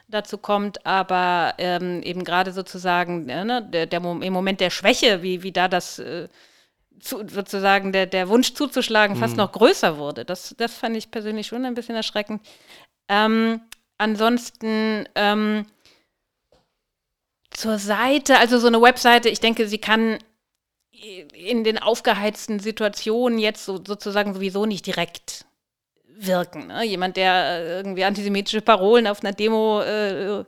[0.10, 5.24] dazu kommt, aber ähm, eben gerade sozusagen äh, ne, der, der, im Moment der Schwäche,
[5.24, 6.28] wie, wie da das äh,
[7.00, 9.22] zu, sozusagen der, der Wunsch zuzuschlagen mhm.
[9.22, 10.24] fast noch größer wurde.
[10.24, 12.42] Das, das fand ich persönlich schon ein bisschen erschreckend.
[13.10, 13.62] Ähm,
[13.98, 15.66] ansonsten ähm,
[17.58, 20.20] zur Seite, also so eine Webseite, ich denke, sie kann
[21.34, 25.46] in den aufgeheizten Situationen jetzt so, sozusagen sowieso nicht direkt
[26.08, 26.68] wirken.
[26.68, 26.84] Ne?
[26.84, 30.44] Jemand, der irgendwie antisemitische Parolen auf einer Demo äh,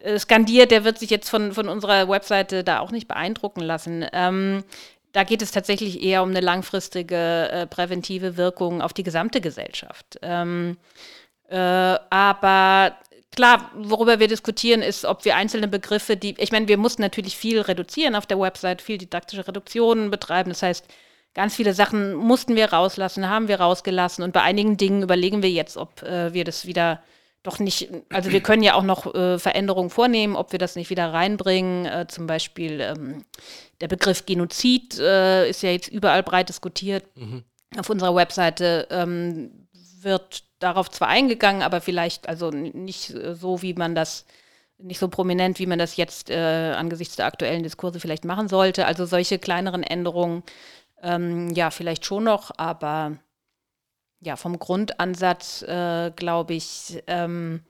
[0.00, 4.04] äh, skandiert, der wird sich jetzt von, von unserer Webseite da auch nicht beeindrucken lassen.
[4.12, 4.64] Ähm,
[5.12, 10.18] da geht es tatsächlich eher um eine langfristige äh, präventive Wirkung auf die gesamte Gesellschaft.
[10.22, 10.78] Ähm,
[11.48, 12.96] äh, aber
[13.34, 17.36] klar, worüber wir diskutieren, ist, ob wir einzelne Begriffe, die, ich meine, wir mussten natürlich
[17.36, 20.50] viel reduzieren auf der Website, viel didaktische Reduktionen betreiben.
[20.50, 20.84] Das heißt,
[21.34, 24.24] ganz viele Sachen mussten wir rauslassen, haben wir rausgelassen.
[24.24, 27.02] Und bei einigen Dingen überlegen wir jetzt, ob äh, wir das wieder
[27.42, 30.90] doch nicht, also wir können ja auch noch äh, Veränderungen vornehmen, ob wir das nicht
[30.90, 31.86] wieder reinbringen.
[31.86, 33.24] Äh, zum Beispiel ähm,
[33.80, 37.04] der Begriff Genozid äh, ist ja jetzt überall breit diskutiert.
[37.16, 37.44] Mhm.
[37.78, 39.68] Auf unserer Webseite ähm,
[40.02, 44.24] wird darauf zwar eingegangen, aber vielleicht also nicht so, wie man das,
[44.78, 48.86] nicht so prominent, wie man das jetzt äh, angesichts der aktuellen Diskurse vielleicht machen sollte.
[48.86, 50.44] Also solche kleineren Änderungen,
[51.02, 53.16] ähm, ja, vielleicht schon noch, aber
[54.20, 57.62] ja, vom Grundansatz, äh, glaube ich, ähm,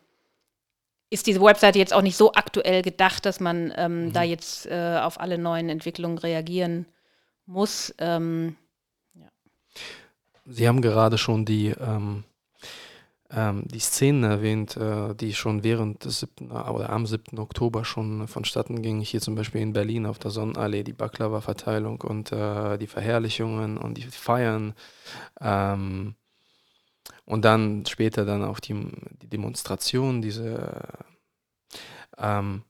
[1.10, 4.12] ist diese Webseite jetzt auch nicht so aktuell gedacht, dass man ähm, mhm.
[4.12, 6.86] da jetzt äh, auf alle neuen Entwicklungen reagieren
[7.46, 7.94] muss.
[7.98, 8.56] Ähm,
[9.14, 9.28] ja.
[10.46, 11.74] Sie haben gerade schon die
[13.32, 16.50] ähm, die Szenen erwähnt, äh, die schon während des 7.
[16.50, 17.38] oder am 7.
[17.38, 19.00] Oktober schon vonstatten gingen.
[19.00, 23.98] Hier zum Beispiel in Berlin auf der Sonnenallee die Baklava-Verteilung und äh, die Verherrlichungen und
[23.98, 24.74] die Feiern.
[25.40, 26.16] Ähm,
[27.24, 28.74] und dann später dann auch die,
[29.22, 30.88] die Demonstration, diese.
[32.18, 32.62] Ähm,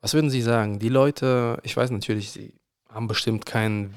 [0.00, 0.78] was würden Sie sagen?
[0.78, 2.54] Die Leute, ich weiß natürlich, sie
[2.88, 3.96] haben bestimmt keinen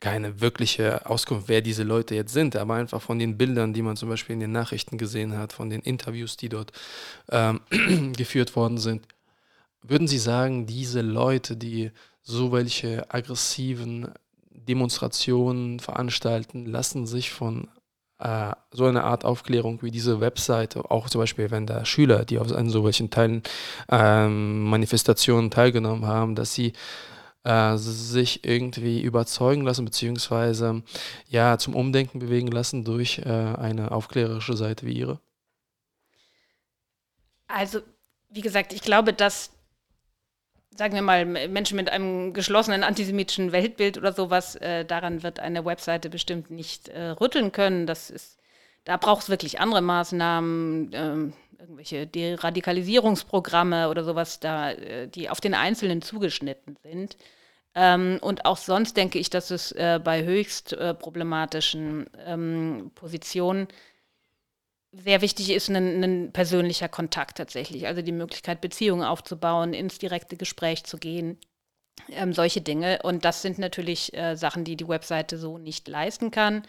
[0.00, 3.96] keine wirkliche Auskunft, wer diese Leute jetzt sind, aber einfach von den Bildern, die man
[3.96, 6.72] zum Beispiel in den Nachrichten gesehen hat, von den Interviews, die dort
[7.30, 7.60] ähm,
[8.16, 9.06] geführt worden sind.
[9.82, 11.90] Würden Sie sagen, diese Leute, die
[12.22, 14.08] so welche aggressiven
[14.50, 17.68] Demonstrationen veranstalten, lassen sich von
[18.18, 22.38] äh, so einer Art Aufklärung wie diese Webseite, auch zum Beispiel, wenn da Schüler, die
[22.38, 23.42] auf so welchen Teilen,
[23.90, 26.72] ähm, Manifestationen teilgenommen haben, dass sie
[27.48, 30.82] äh, sich irgendwie überzeugen lassen, beziehungsweise
[31.28, 35.18] ja zum Umdenken bewegen lassen durch äh, eine aufklärerische Seite wie Ihre?
[37.46, 37.80] Also,
[38.28, 39.50] wie gesagt, ich glaube, dass,
[40.76, 45.64] sagen wir mal, Menschen mit einem geschlossenen antisemitischen Weltbild oder sowas, äh, daran wird eine
[45.64, 47.86] Webseite bestimmt nicht äh, rütteln können.
[47.86, 48.38] Das ist,
[48.84, 55.40] da braucht es wirklich andere Maßnahmen, ähm, irgendwelche Deradikalisierungsprogramme oder sowas da, äh, die auf
[55.40, 57.16] den Einzelnen zugeschnitten sind.
[57.80, 63.68] Ähm, und auch sonst denke ich, dass es äh, bei höchst äh, problematischen ähm, Positionen
[64.90, 67.86] sehr wichtig ist, ein, ein, persönlicher Kontakt tatsächlich.
[67.86, 71.38] Also die Möglichkeit, Beziehungen aufzubauen, ins direkte Gespräch zu gehen.
[72.08, 72.98] Ähm, solche Dinge.
[73.04, 76.64] Und das sind natürlich äh, Sachen, die die Webseite so nicht leisten kann.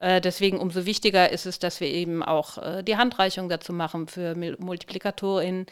[0.00, 4.06] Äh, deswegen umso wichtiger ist es, dass wir eben auch äh, die Handreichung dazu machen
[4.06, 5.66] für MultiplikatorInnen,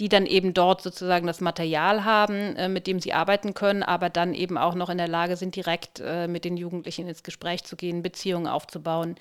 [0.00, 4.08] die dann eben dort sozusagen das Material haben, äh, mit dem sie arbeiten können, aber
[4.08, 7.64] dann eben auch noch in der Lage sind, direkt äh, mit den Jugendlichen ins Gespräch
[7.64, 9.16] zu gehen, Beziehungen aufzubauen.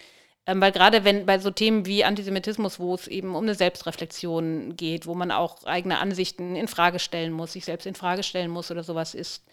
[0.48, 4.76] Ähm, weil gerade wenn bei so Themen wie Antisemitismus, wo es eben um eine Selbstreflexion
[4.78, 8.52] geht, wo man auch eigene Ansichten in Frage stellen muss, sich selbst in Frage stellen
[8.52, 9.44] muss oder sowas ist,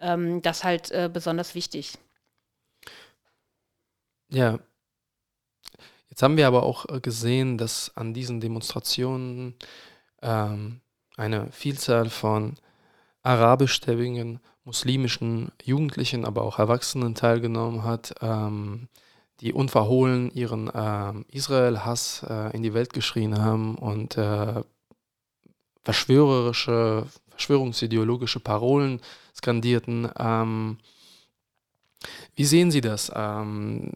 [0.00, 1.94] ähm, das halt äh, besonders wichtig.
[4.32, 4.58] Ja.
[6.08, 9.54] Jetzt haben wir aber auch äh, gesehen, dass an diesen Demonstrationen
[10.22, 10.80] ähm,
[11.16, 12.56] eine Vielzahl von
[13.22, 18.88] arabischstämmigen, muslimischen Jugendlichen, aber auch Erwachsenen teilgenommen hat, ähm,
[19.40, 24.62] die unverhohlen ihren äh, Israel-Hass äh, in die Welt geschrien haben und äh,
[25.82, 29.00] verschwörerische, verschwörungsideologische Parolen
[29.36, 30.08] skandierten.
[30.18, 30.78] Ähm,
[32.34, 33.10] wie sehen Sie das?
[33.14, 33.90] Ähm,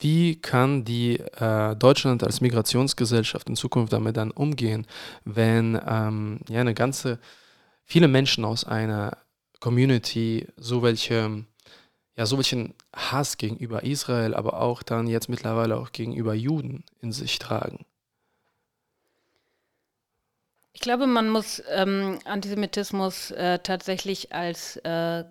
[0.00, 4.86] wie kann die äh, Deutschland als Migrationsgesellschaft in Zukunft damit dann umgehen,
[5.24, 7.18] wenn ähm, ja eine ganze,
[7.84, 9.18] viele Menschen aus einer
[9.60, 11.44] Community so welche,
[12.16, 17.12] ja, so welchen Hass gegenüber Israel, aber auch dann jetzt mittlerweile auch gegenüber Juden in
[17.12, 17.84] sich tragen?
[20.72, 25.24] Ich glaube, man muss ähm, Antisemitismus äh, tatsächlich als äh,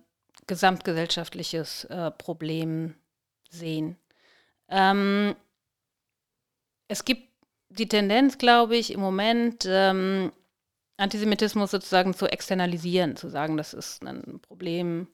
[0.50, 2.96] gesamtgesellschaftliches äh, Problem
[3.50, 3.96] sehen.
[4.68, 5.36] Ähm,
[6.90, 7.30] es gibt
[7.70, 10.34] die Tendenz, glaube ich, im Moment ähm,
[10.98, 15.08] Antisemitismus sozusagen zu externalisieren, zu sagen, das ist ein Problem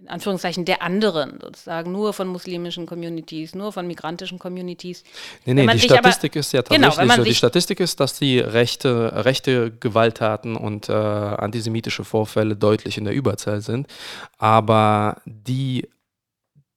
[0.00, 5.02] in Anführungszeichen der anderen, sozusagen nur von muslimischen Communities, nur von migrantischen Communities.
[5.44, 7.24] Nee, nee, die Statistik aber, ist ja genau, tatsächlich genau, so.
[7.24, 13.14] Die Statistik ist, dass die rechte, rechte Gewalttaten und äh, antisemitische Vorfälle deutlich in der
[13.14, 13.88] Überzahl sind.
[14.38, 15.88] Aber die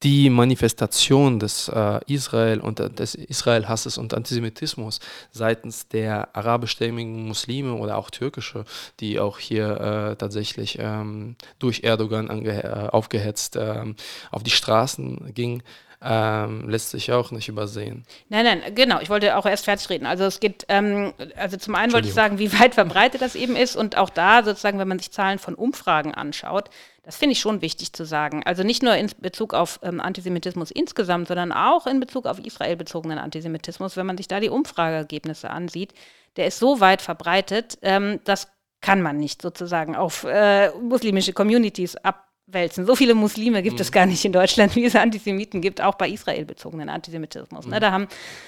[0.04, 5.00] die Manifestation des äh, Israel und des Israel-Hasses und Antisemitismus
[5.32, 8.66] seitens der arabischstämmigen Muslime oder auch türkische,
[9.00, 13.96] die auch hier äh, tatsächlich ähm, durch Erdogan äh, aufgehetzt ähm,
[14.32, 15.62] auf die Straßen ging,
[16.04, 18.04] ähm, lässt sich auch nicht übersehen.
[18.30, 19.00] Nein, nein, genau.
[19.02, 20.06] Ich wollte auch erst fertig reden.
[20.06, 23.56] Also es geht, ähm, also zum einen wollte ich sagen, wie weit verbreitet das eben
[23.56, 26.70] ist und auch da sozusagen, wenn man sich Zahlen von Umfragen anschaut,
[27.04, 28.44] das finde ich schon wichtig zu sagen.
[28.46, 32.76] Also nicht nur in Bezug auf ähm, Antisemitismus insgesamt, sondern auch in Bezug auf Israel
[32.76, 33.98] bezogenen Antisemitismus.
[33.98, 35.94] Wenn man sich da die Umfrageergebnisse ansieht,
[36.36, 38.48] der ist so weit verbreitet, ähm, das
[38.82, 42.86] kann man nicht sozusagen auf äh, muslimische Communities ab wälzen.
[42.86, 43.82] So viele Muslime gibt mhm.
[43.82, 47.65] es gar nicht in Deutschland, wie es Antisemiten gibt, auch bei Israel bezogenen Antisemitismus.
[47.65, 47.67] Ne?
[47.67, 47.73] Mhm.
[47.73, 47.80] Ne?
[47.80, 48.08] Da haben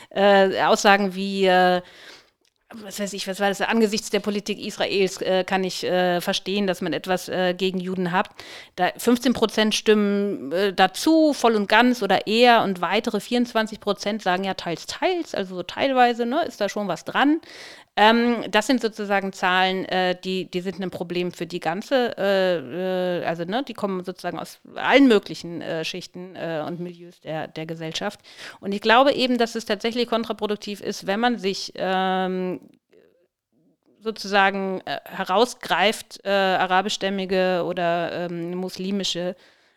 [0.09, 1.81] äh, Aussagen wie äh,
[2.81, 6.67] was weiß ich, was war das, angesichts der Politik Israels äh, kann ich äh, verstehen,
[6.67, 8.29] dass man etwas äh, gegen Juden hat.
[8.75, 14.21] Da 15 Prozent stimmen äh, dazu, voll und ganz oder eher, und weitere 24 Prozent
[14.21, 17.41] sagen ja teils, teils, also so teilweise ne, ist da schon was dran.
[17.95, 23.19] Ähm, das sind sozusagen Zahlen, äh, die, die sind ein Problem für die ganze, äh,
[23.19, 27.47] äh, also ne, die kommen sozusagen aus allen möglichen äh, Schichten äh, und Milieus der,
[27.47, 28.19] der Gesellschaft.
[28.59, 32.61] Und ich glaube eben, dass es tatsächlich kontraproduktiv ist, wenn man sich ähm,
[33.99, 39.35] sozusagen äh, herausgreift, arabischstämmige oder ähm, muslimische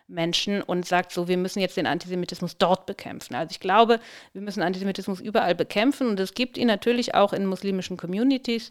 [0.09, 3.35] Menschen und sagt so, wir müssen jetzt den Antisemitismus dort bekämpfen.
[3.35, 3.99] Also ich glaube,
[4.33, 8.71] wir müssen Antisemitismus überall bekämpfen und es gibt ihn natürlich auch in muslimischen Communities.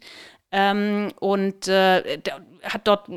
[0.51, 2.19] Ähm, und äh,
[2.63, 3.09] hat dort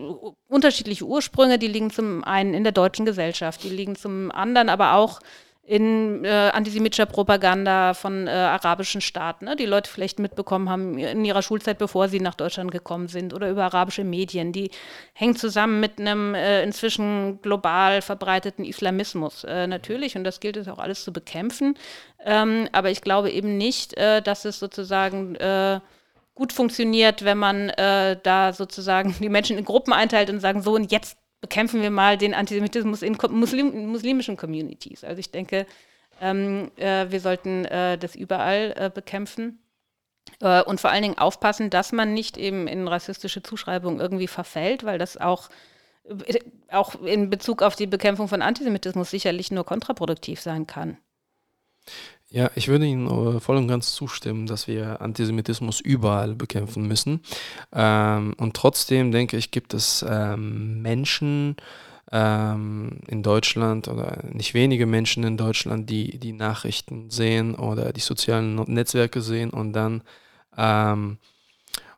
[0.49, 4.95] unterschiedliche Ursprünge, die liegen zum einen in der deutschen Gesellschaft, die liegen zum anderen aber
[4.95, 5.21] auch
[5.69, 11.27] in äh, antisemitischer Propaganda von äh, arabischen Staaten, ne, die Leute vielleicht mitbekommen haben in
[11.27, 14.53] ihrer Schulzeit, bevor sie nach Deutschland gekommen sind, oder über arabische Medien.
[14.53, 14.71] Die
[15.13, 19.45] hängen zusammen mit einem äh, inzwischen global verbreiteten Islamismus.
[19.45, 21.75] Äh, natürlich, und das gilt es auch alles zu bekämpfen.
[22.25, 25.81] Ähm, aber ich glaube eben nicht, äh, dass es sozusagen äh,
[26.35, 30.93] gut funktioniert, wenn man da sozusagen die Menschen in Gruppen einteilt und sagen, so und
[30.93, 35.05] jetzt bekämpfen wir mal den Antisemitismus in Muslim, muslimischen Communities.
[35.05, 35.67] Also ich denke,
[36.21, 39.61] ähm, äh, wir sollten äh, das überall äh, bekämpfen
[40.41, 44.85] äh, und vor allen Dingen aufpassen, dass man nicht eben in rassistische Zuschreibungen irgendwie verfällt,
[44.85, 45.49] weil das auch,
[46.05, 50.99] äh, auch in Bezug auf die Bekämpfung von Antisemitismus sicherlich nur kontraproduktiv sein kann.
[52.31, 57.23] Ja, ich würde Ihnen äh, voll und ganz zustimmen, dass wir Antisemitismus überall bekämpfen müssen.
[57.73, 61.57] Ähm, und trotzdem denke ich, gibt es ähm, Menschen
[62.13, 68.01] ähm, in Deutschland oder nicht wenige Menschen in Deutschland, die die Nachrichten sehen oder die
[68.01, 70.03] sozialen Netzwerke sehen und dann
[70.57, 71.19] ähm,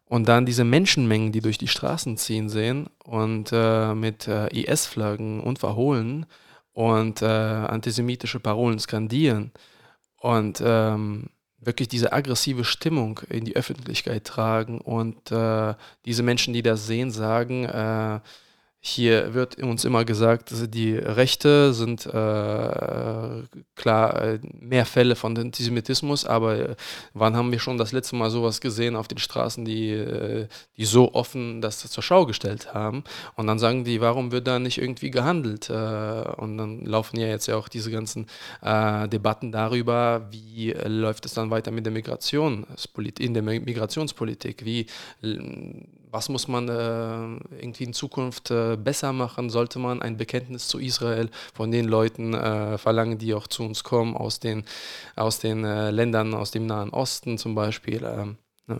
[0.07, 5.41] und dann diese Menschenmengen, die durch die Straßen ziehen, sehen und äh, mit äh, IS-Flaggen
[5.41, 6.27] unverhohlen
[6.73, 9.53] und äh, antisemitische Parolen skandieren
[10.21, 16.63] und ähm, wirklich diese aggressive Stimmung in die Öffentlichkeit tragen und äh, diese Menschen, die
[16.63, 18.21] das sehen, sagen, äh,
[18.83, 23.43] hier wird uns immer gesagt, die Rechte sind äh,
[23.75, 26.77] klar äh, mehr Fälle von Antisemitismus, aber äh,
[27.13, 30.87] wann haben wir schon das letzte Mal sowas gesehen auf den Straßen, die, äh, die
[30.87, 33.05] so offen das zur Schau gestellt haben?
[33.37, 35.69] Und dann sagen die, warum wird da nicht irgendwie gehandelt?
[35.69, 38.27] Und dann laufen ja jetzt ja auch diese ganzen
[38.63, 42.67] äh, Debatten darüber, wie läuft es dann weiter mit der Migration,
[43.19, 44.87] in der Migrationspolitik, wie
[46.11, 49.51] was muss man äh, irgendwie in Zukunft äh, besser machen?
[49.51, 53.85] Sollte man ein Bekenntnis zu Israel von den Leuten äh, verlangen, die auch zu uns
[53.85, 54.65] kommen, aus den,
[55.17, 58.05] aus den äh, Ländern aus dem Nahen Osten zum Beispiel?
[58.05, 58.79] Ähm, ne?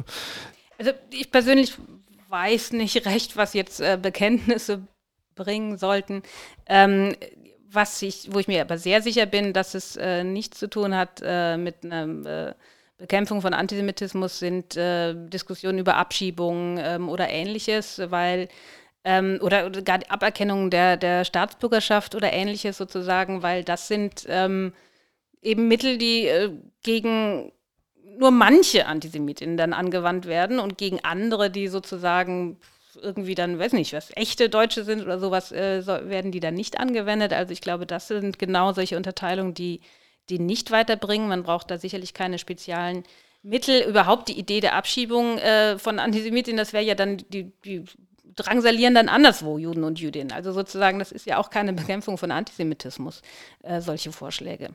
[0.79, 1.75] Also ich persönlich
[2.29, 4.83] weiß nicht recht, was jetzt äh, Bekenntnisse
[5.35, 6.23] bringen sollten.
[6.67, 7.15] Ähm,
[7.73, 10.97] was ich, wo ich mir aber sehr sicher bin, dass es äh, nichts zu tun
[10.97, 12.27] hat mit einem
[13.01, 18.49] Bekämpfung von Antisemitismus sind äh, Diskussionen über Abschiebungen ähm, oder ähnliches, weil
[19.05, 24.27] ähm, oder, oder, gar die Aberkennung der, der Staatsbürgerschaft oder ähnliches sozusagen, weil das sind
[24.29, 24.75] ähm,
[25.41, 26.51] eben Mittel, die äh,
[26.83, 27.53] gegen
[28.19, 32.59] nur manche Antisemitinnen dann angewandt werden und gegen andere, die sozusagen
[33.01, 36.55] irgendwie dann, weiß nicht, was echte Deutsche sind oder sowas, äh, so, werden die dann
[36.55, 37.33] nicht angewendet.
[37.33, 39.81] Also ich glaube, das sind genau solche Unterteilungen, die
[40.29, 41.29] die nicht weiterbringen.
[41.29, 43.05] Man braucht da sicherlich keine speziellen
[43.43, 43.83] Mittel.
[43.83, 47.85] Überhaupt die Idee der Abschiebung äh, von Antisemitinnen, das wäre ja dann, die, die
[48.37, 50.33] drangsalieren dann anderswo Juden und Jüdinnen.
[50.33, 53.23] Also sozusagen, das ist ja auch keine Bekämpfung von Antisemitismus,
[53.63, 54.71] äh, solche Vorschläge.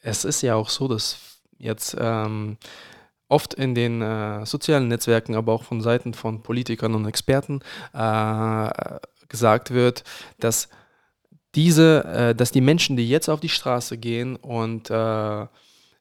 [0.00, 1.18] Es ist ja auch so, dass
[1.58, 2.58] jetzt ähm,
[3.28, 7.60] oft in den äh, sozialen Netzwerken, aber auch von Seiten von Politikern und Experten
[7.94, 8.98] äh,
[9.28, 10.04] gesagt wird,
[10.38, 10.68] dass
[11.54, 15.46] diese, äh, dass die Menschen, die jetzt auf die Straße gehen und äh,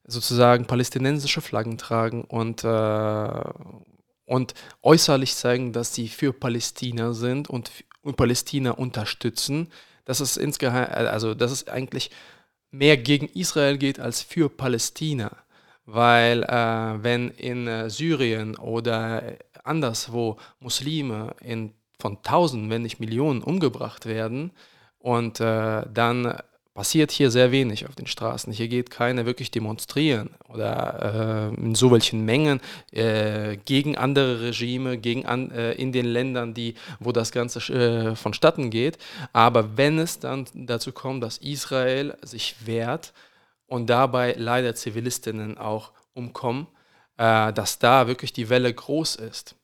[0.05, 3.43] sozusagen palästinensische Flaggen tragen und, äh,
[4.25, 7.71] und äußerlich zeigen, dass sie für Palästina sind und,
[8.01, 9.71] und Palästina unterstützen,
[10.05, 12.11] dass es insgeheim, also dass es eigentlich
[12.71, 15.37] mehr gegen Israel geht als für Palästina.
[15.85, 19.23] Weil äh, wenn in äh, Syrien oder
[19.63, 24.51] anderswo Muslime in, von Tausenden, wenn nicht Millionen umgebracht werden,
[25.01, 26.37] und äh, dann
[26.73, 28.53] passiert hier sehr wenig auf den Straßen.
[28.53, 34.97] Hier geht keiner wirklich demonstrieren oder äh, in so welchen Mengen äh, gegen andere Regime,
[34.97, 38.97] gegen an, äh, in den Ländern, die, wo das Ganze äh, vonstatten geht.
[39.33, 43.13] Aber wenn es dann dazu kommt, dass Israel sich wehrt
[43.67, 46.67] und dabei leider Zivilistinnen auch umkommen,
[47.17, 49.55] äh, dass da wirklich die Welle groß ist.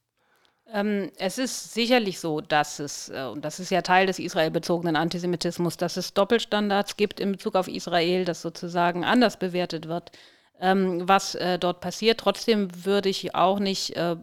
[0.74, 4.96] Ähm, es ist sicherlich so, dass es, äh, und das ist ja Teil des israelbezogenen
[4.98, 10.12] Antisemitismus, dass es Doppelstandards gibt in Bezug auf Israel, das sozusagen anders bewertet wird,
[10.60, 12.20] ähm, was äh, dort passiert.
[12.20, 14.18] Trotzdem würde ich auch nicht, äh,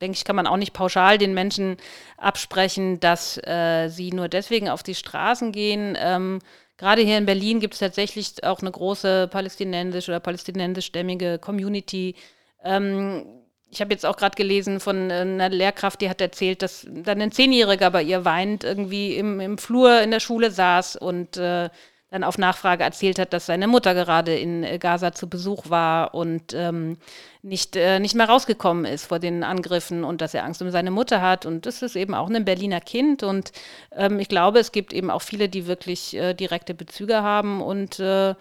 [0.00, 1.76] denke ich, kann man auch nicht pauschal den Menschen
[2.16, 5.96] absprechen, dass äh, sie nur deswegen auf die Straßen gehen.
[6.00, 6.40] Ähm,
[6.76, 12.14] Gerade hier in Berlin gibt es tatsächlich auch eine große palästinensisch oder palästinensischstämmige Community.
[12.62, 13.26] Ähm,
[13.70, 17.20] ich habe jetzt auch gerade gelesen von äh, einer Lehrkraft, die hat erzählt, dass dann
[17.20, 21.68] ein Zehnjähriger bei ihr weinend irgendwie im, im Flur in der Schule saß und äh,
[22.10, 26.14] dann auf Nachfrage erzählt hat, dass seine Mutter gerade in äh, Gaza zu Besuch war
[26.14, 26.96] und ähm,
[27.42, 30.90] nicht, äh, nicht mehr rausgekommen ist vor den Angriffen und dass er Angst um seine
[30.90, 31.44] Mutter hat.
[31.44, 33.22] Und das ist eben auch ein Berliner Kind.
[33.22, 33.52] Und
[33.94, 38.00] ähm, ich glaube, es gibt eben auch viele, die wirklich äh, direkte Bezüge haben und
[38.00, 38.34] äh,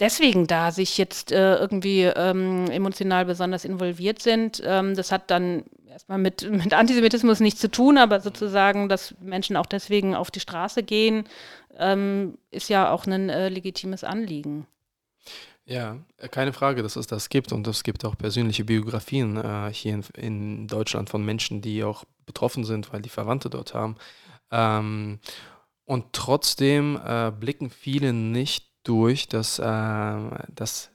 [0.00, 4.62] deswegen da sich jetzt äh, irgendwie ähm, emotional besonders involviert sind.
[4.64, 9.56] Ähm, das hat dann erstmal mit, mit Antisemitismus nichts zu tun, aber sozusagen, dass Menschen
[9.56, 11.24] auch deswegen auf die Straße gehen,
[11.78, 14.66] ähm, ist ja auch ein äh, legitimes Anliegen.
[15.64, 15.98] Ja,
[16.32, 20.02] keine Frage, dass es das gibt und es gibt auch persönliche Biografien äh, hier in,
[20.16, 23.96] in, Deutschland von Menschen, die auch betroffen sind, weil die Verwandte dort haben.
[24.50, 25.20] Ähm,
[25.84, 30.18] und trotzdem äh, blicken viele nicht durch, dass, äh,
[30.54, 30.90] dass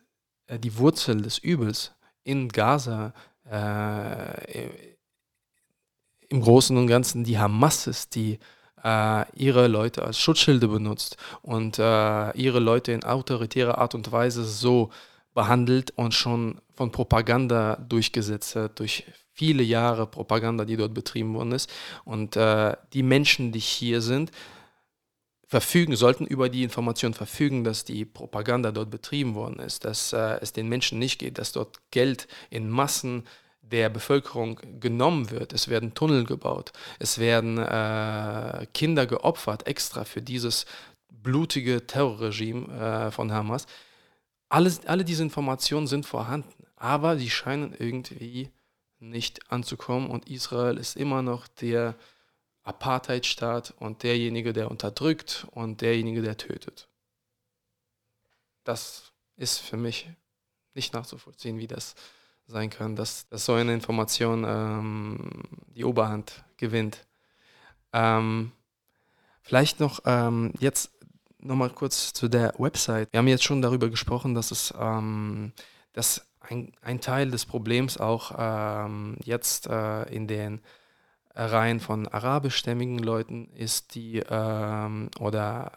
[0.47, 3.13] äh, die Wurzel des Übels in Gaza
[3.49, 4.69] äh,
[6.29, 8.39] im Großen und Ganzen die Hamas ist, die
[8.83, 14.43] äh, ihre Leute als Schutzschilde benutzt und äh, ihre Leute in autoritärer Art und Weise
[14.43, 14.89] so
[15.33, 21.51] behandelt und schon von Propaganda durchgesetzt hat, durch viele Jahre Propaganda, die dort betrieben worden
[21.51, 21.71] ist.
[22.05, 24.31] Und die Menschen, die hier sind,
[25.47, 30.37] verfügen, sollten über die Information verfügen, dass die Propaganda dort betrieben worden ist, dass äh,
[30.41, 33.23] es den Menschen nicht geht, dass dort Geld in Massen
[33.61, 35.53] der Bevölkerung genommen wird.
[35.53, 40.65] Es werden Tunnel gebaut, es werden äh, Kinder geopfert extra für dieses
[41.09, 43.67] blutige Terrorregime äh, von Hamas.
[44.49, 48.49] Alles, alle diese Informationen sind vorhanden, aber sie scheinen irgendwie
[48.99, 51.95] nicht anzukommen und Israel ist immer noch der
[52.67, 56.89] Apartheidstaat und derjenige, der unterdrückt und derjenige, der tötet.
[58.63, 60.09] Das ist für mich
[60.73, 61.95] nicht nachzuvollziehen, wie das
[62.45, 65.43] sein kann, dass, dass so eine Information ähm,
[65.75, 67.05] die Oberhand gewinnt.
[67.93, 68.51] Ähm,
[69.41, 70.91] vielleicht noch ähm, jetzt
[71.39, 73.11] nochmal kurz zu der Website.
[73.11, 75.53] Wir haben jetzt schon darüber gesprochen, dass es ähm,
[75.93, 80.61] dass ein, ein, Teil des Problems auch ähm, jetzt äh, in den
[81.37, 85.71] Reihen von arabischstämmigen Leuten ist, die ähm, oder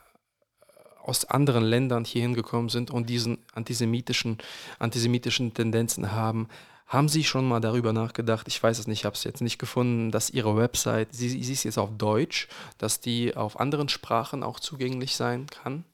[1.02, 4.38] aus anderen Ländern hier hingekommen sind und diesen antisemitischen,
[4.78, 6.48] antisemitischen Tendenzen haben.
[6.86, 9.58] Haben Sie schon mal darüber nachgedacht, ich weiß es nicht, ich habe es jetzt nicht
[9.58, 12.48] gefunden, dass Ihre Website, sie, sie ist jetzt auf Deutsch,
[12.78, 15.84] dass die auf anderen Sprachen auch zugänglich sein kann?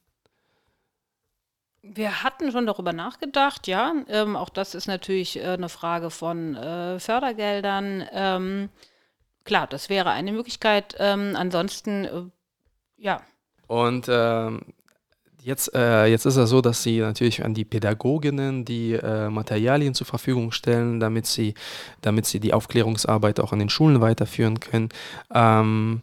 [1.83, 3.93] Wir hatten schon darüber nachgedacht, ja.
[4.07, 8.05] Ähm, auch das ist natürlich äh, eine Frage von äh, Fördergeldern.
[8.11, 8.69] Ähm,
[9.47, 10.95] klar, das wäre eine Möglichkeit.
[10.99, 12.23] Ähm, ansonsten, äh,
[12.97, 13.21] ja.
[13.67, 14.61] Und ähm,
[15.47, 19.93] Jetzt, äh, jetzt ist es so, dass sie natürlich an die Pädagoginnen die äh, Materialien
[19.93, 21.53] zur Verfügung stellen, damit sie,
[22.01, 24.89] damit sie die Aufklärungsarbeit auch an den Schulen weiterführen können.
[25.33, 26.01] Ähm,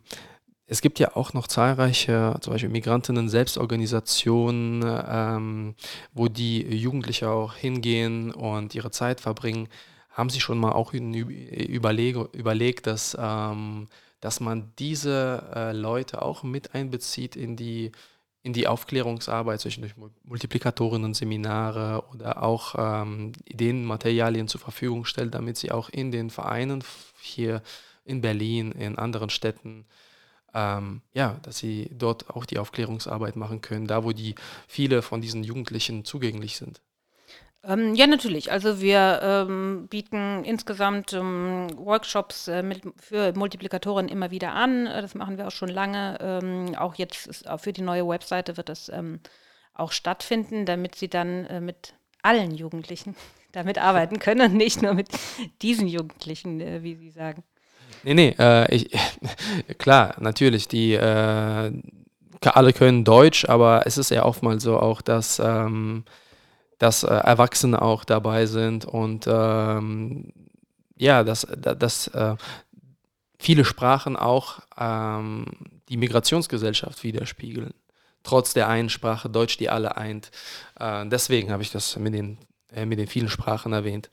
[0.67, 5.75] es gibt ja auch noch zahlreiche, zum Beispiel Migrantinnen-Selbstorganisationen, ähm,
[6.15, 9.69] wo die Jugendliche auch hingehen und ihre Zeit verbringen.
[10.15, 13.89] Haben Sie schon mal auch überleg, überlegt, dass, ähm,
[14.21, 17.91] dass man diese äh, Leute auch mit einbezieht in die
[18.45, 25.73] in die Aufklärungsarbeit, zwischendurch Multiplikatorinnen, Seminare oder auch ähm, Ideenmaterialien zur Verfügung stellt, damit sie
[25.73, 26.85] auch in den Vereinen
[27.23, 27.63] hier
[28.05, 29.87] in Berlin, in anderen Städten,
[30.53, 34.35] ähm, ja, dass sie dort auch die Aufklärungsarbeit machen können, da wo die
[34.69, 36.83] viele von diesen Jugendlichen zugänglich sind.
[37.67, 38.53] Ähm, ja, natürlich.
[38.53, 44.87] Also wir ähm, bieten insgesamt ähm, Workshops äh, mit, für Multiplikatoren immer wieder an.
[44.87, 46.19] Äh, das machen wir auch schon lange.
[46.21, 49.21] Ähm, auch jetzt ist, auch für die neue Webseite wird das ähm,
[49.73, 53.17] auch stattfinden, damit sie dann äh, mit allen Jugendlichen
[53.53, 55.09] damit arbeiten können und nicht nur mit
[55.63, 57.45] diesen Jugendlichen, äh, wie Sie sagen.
[58.03, 58.91] Nee, nee, äh, ich,
[59.79, 61.73] klar, natürlich, die äh,
[62.43, 66.05] alle können Deutsch, aber es ist ja oftmals so auch, dass ähm,
[66.85, 70.35] dass äh, Erwachsene auch dabei sind und ähm,
[70.99, 72.37] ja, dass, dass äh,
[73.39, 75.47] viele Sprachen auch ähm,
[75.89, 77.73] die Migrationsgesellschaft widerspiegeln.
[78.23, 80.31] Trotz der einen Sprache Deutsch, die alle eint.
[80.79, 82.37] Äh, deswegen habe ich das mit den,
[82.71, 84.11] äh, mit den vielen Sprachen erwähnt.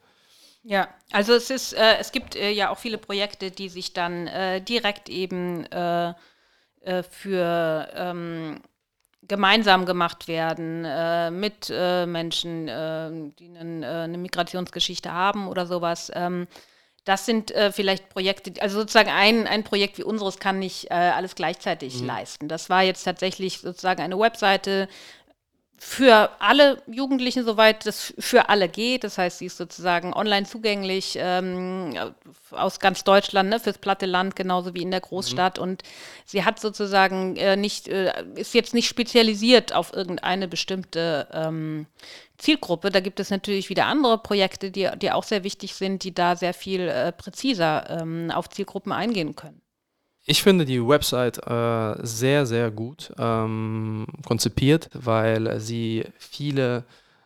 [0.64, 4.30] Ja, also es ist, äh, es gibt äh, ja auch viele Projekte, die sich dann
[4.66, 5.66] direkt eben
[7.12, 8.62] für ähm,
[9.28, 16.12] gemeinsam gemacht werden äh, mit äh, Menschen, äh, die äh, eine Migrationsgeschichte haben oder sowas.
[16.14, 16.48] Ähm,
[17.04, 20.94] das sind äh, vielleicht Projekte, also sozusagen ein, ein Projekt wie unseres kann nicht äh,
[20.94, 22.08] alles gleichzeitig mhm.
[22.08, 22.48] leisten.
[22.48, 24.88] Das war jetzt tatsächlich sozusagen eine Webseite,
[25.84, 29.04] für alle Jugendlichen, soweit das für alle geht.
[29.04, 31.96] Das heißt, sie ist sozusagen online zugänglich ähm,
[32.52, 35.58] aus ganz Deutschland, ne, fürs platte Land, genauso wie in der Großstadt.
[35.58, 35.64] Mhm.
[35.64, 35.84] Und
[36.24, 41.88] sie hat sozusagen äh, nicht, äh, ist jetzt nicht spezialisiert auf irgendeine bestimmte ähm,
[42.38, 42.92] Zielgruppe.
[42.92, 46.36] Da gibt es natürlich wieder andere Projekte, die, die auch sehr wichtig sind, die da
[46.36, 49.60] sehr viel äh, präziser ähm, auf Zielgruppen eingehen können.
[50.26, 56.84] Ich finde die Website äh, sehr, sehr gut ähm, konzipiert, weil sie viele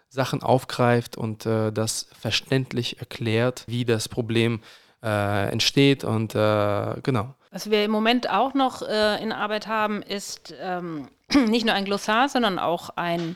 [0.10, 4.62] Sachen aufgreift und äh, das verständlich erklärt, wie das Problem
[5.04, 7.36] äh, entsteht und äh, genau.
[7.52, 11.10] Was wir im Moment auch noch äh, in Arbeit haben, ist ähm,
[11.48, 13.36] nicht nur ein Glossar, sondern auch ein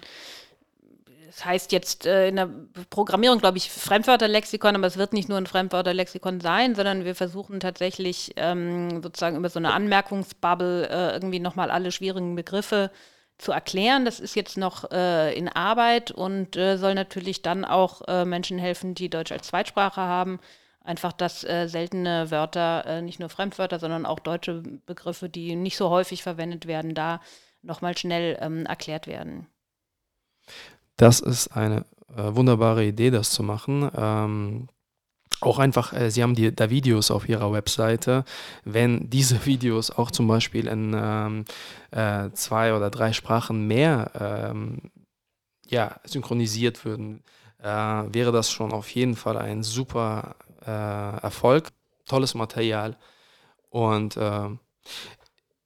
[1.40, 2.50] das heißt jetzt äh, in der
[2.90, 7.62] Programmierung, glaube ich, Fremdwörterlexikon, aber es wird nicht nur ein Fremdwörterlexikon sein, sondern wir versuchen
[7.62, 12.92] tatsächlich ähm, sozusagen über so eine Anmerkungsbubble äh, irgendwie nochmal alle schwierigen Begriffe
[13.38, 14.04] zu erklären.
[14.04, 18.60] Das ist jetzt noch äh, in Arbeit und äh, soll natürlich dann auch äh, Menschen
[18.60, 20.42] helfen, die Deutsch als Zweitsprache haben.
[20.84, 25.90] Einfach, dass äh, seltene Wörter, nicht nur Fremdwörter, sondern auch deutsche Begriffe, die nicht so
[25.90, 27.22] häufig verwendet werden, da
[27.62, 29.48] nochmal schnell ähm, erklärt werden.
[31.00, 33.90] Das ist eine äh, wunderbare Idee, das zu machen.
[33.96, 34.68] Ähm,
[35.40, 38.26] auch einfach, äh, Sie haben die, da Videos auf Ihrer Webseite.
[38.66, 41.46] Wenn diese Videos auch zum Beispiel in ähm,
[41.92, 44.92] äh, zwei oder drei Sprachen mehr ähm,
[45.68, 47.24] ja, synchronisiert würden,
[47.60, 50.36] äh, wäre das schon auf jeden Fall ein super
[50.66, 51.70] äh, Erfolg,
[52.08, 52.98] tolles Material.
[53.70, 54.50] Und äh,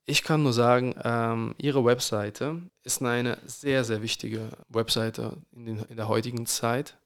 [0.05, 5.79] ich kann nur sagen, ähm, Ihre Webseite ist eine sehr, sehr wichtige Webseite in, den,
[5.89, 6.97] in der heutigen Zeit.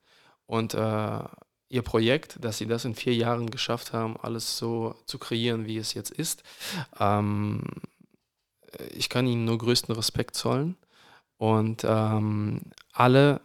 [0.45, 1.19] Und äh,
[1.69, 5.77] Ihr Projekt, dass Sie das in vier Jahren geschafft haben, alles so zu kreieren, wie
[5.77, 6.43] es jetzt ist,
[6.99, 7.61] ähm,
[8.91, 10.75] ich kann Ihnen nur größten Respekt zollen.
[11.37, 12.61] Und ähm,
[12.93, 13.41] alle,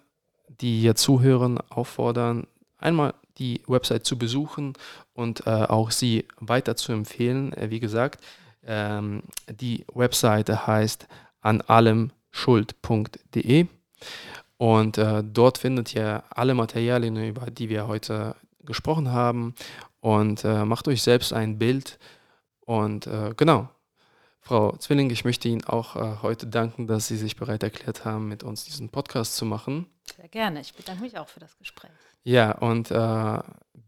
[0.48, 2.46] die hier zuhören, auffordern,
[2.78, 4.74] einmal die Website zu besuchen
[5.14, 7.53] und äh, auch sie weiter zu empfehlen.
[7.55, 8.22] Äh, wie gesagt,
[8.64, 11.06] ähm, die Webseite heißt
[11.40, 13.66] anallemschuld.de
[14.56, 19.54] und äh, dort findet ihr alle Materialien, über die wir heute gesprochen haben
[20.00, 21.98] und äh, macht euch selbst ein Bild
[22.64, 23.68] und äh, genau.
[24.44, 28.28] Frau Zwilling, ich möchte Ihnen auch äh, heute danken, dass Sie sich bereit erklärt haben,
[28.28, 29.86] mit uns diesen Podcast zu machen.
[30.16, 30.60] Sehr gerne.
[30.60, 31.92] Ich bedanke mich auch für das Gespräch.
[32.24, 33.38] Ja, und äh,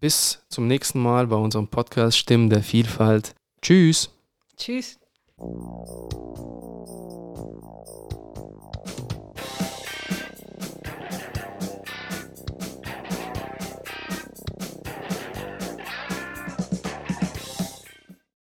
[0.01, 3.35] bis zum nächsten Mal bei unserem Podcast Stimmen der Vielfalt.
[3.63, 4.11] Tschüss.
[4.57, 4.99] Tschüss.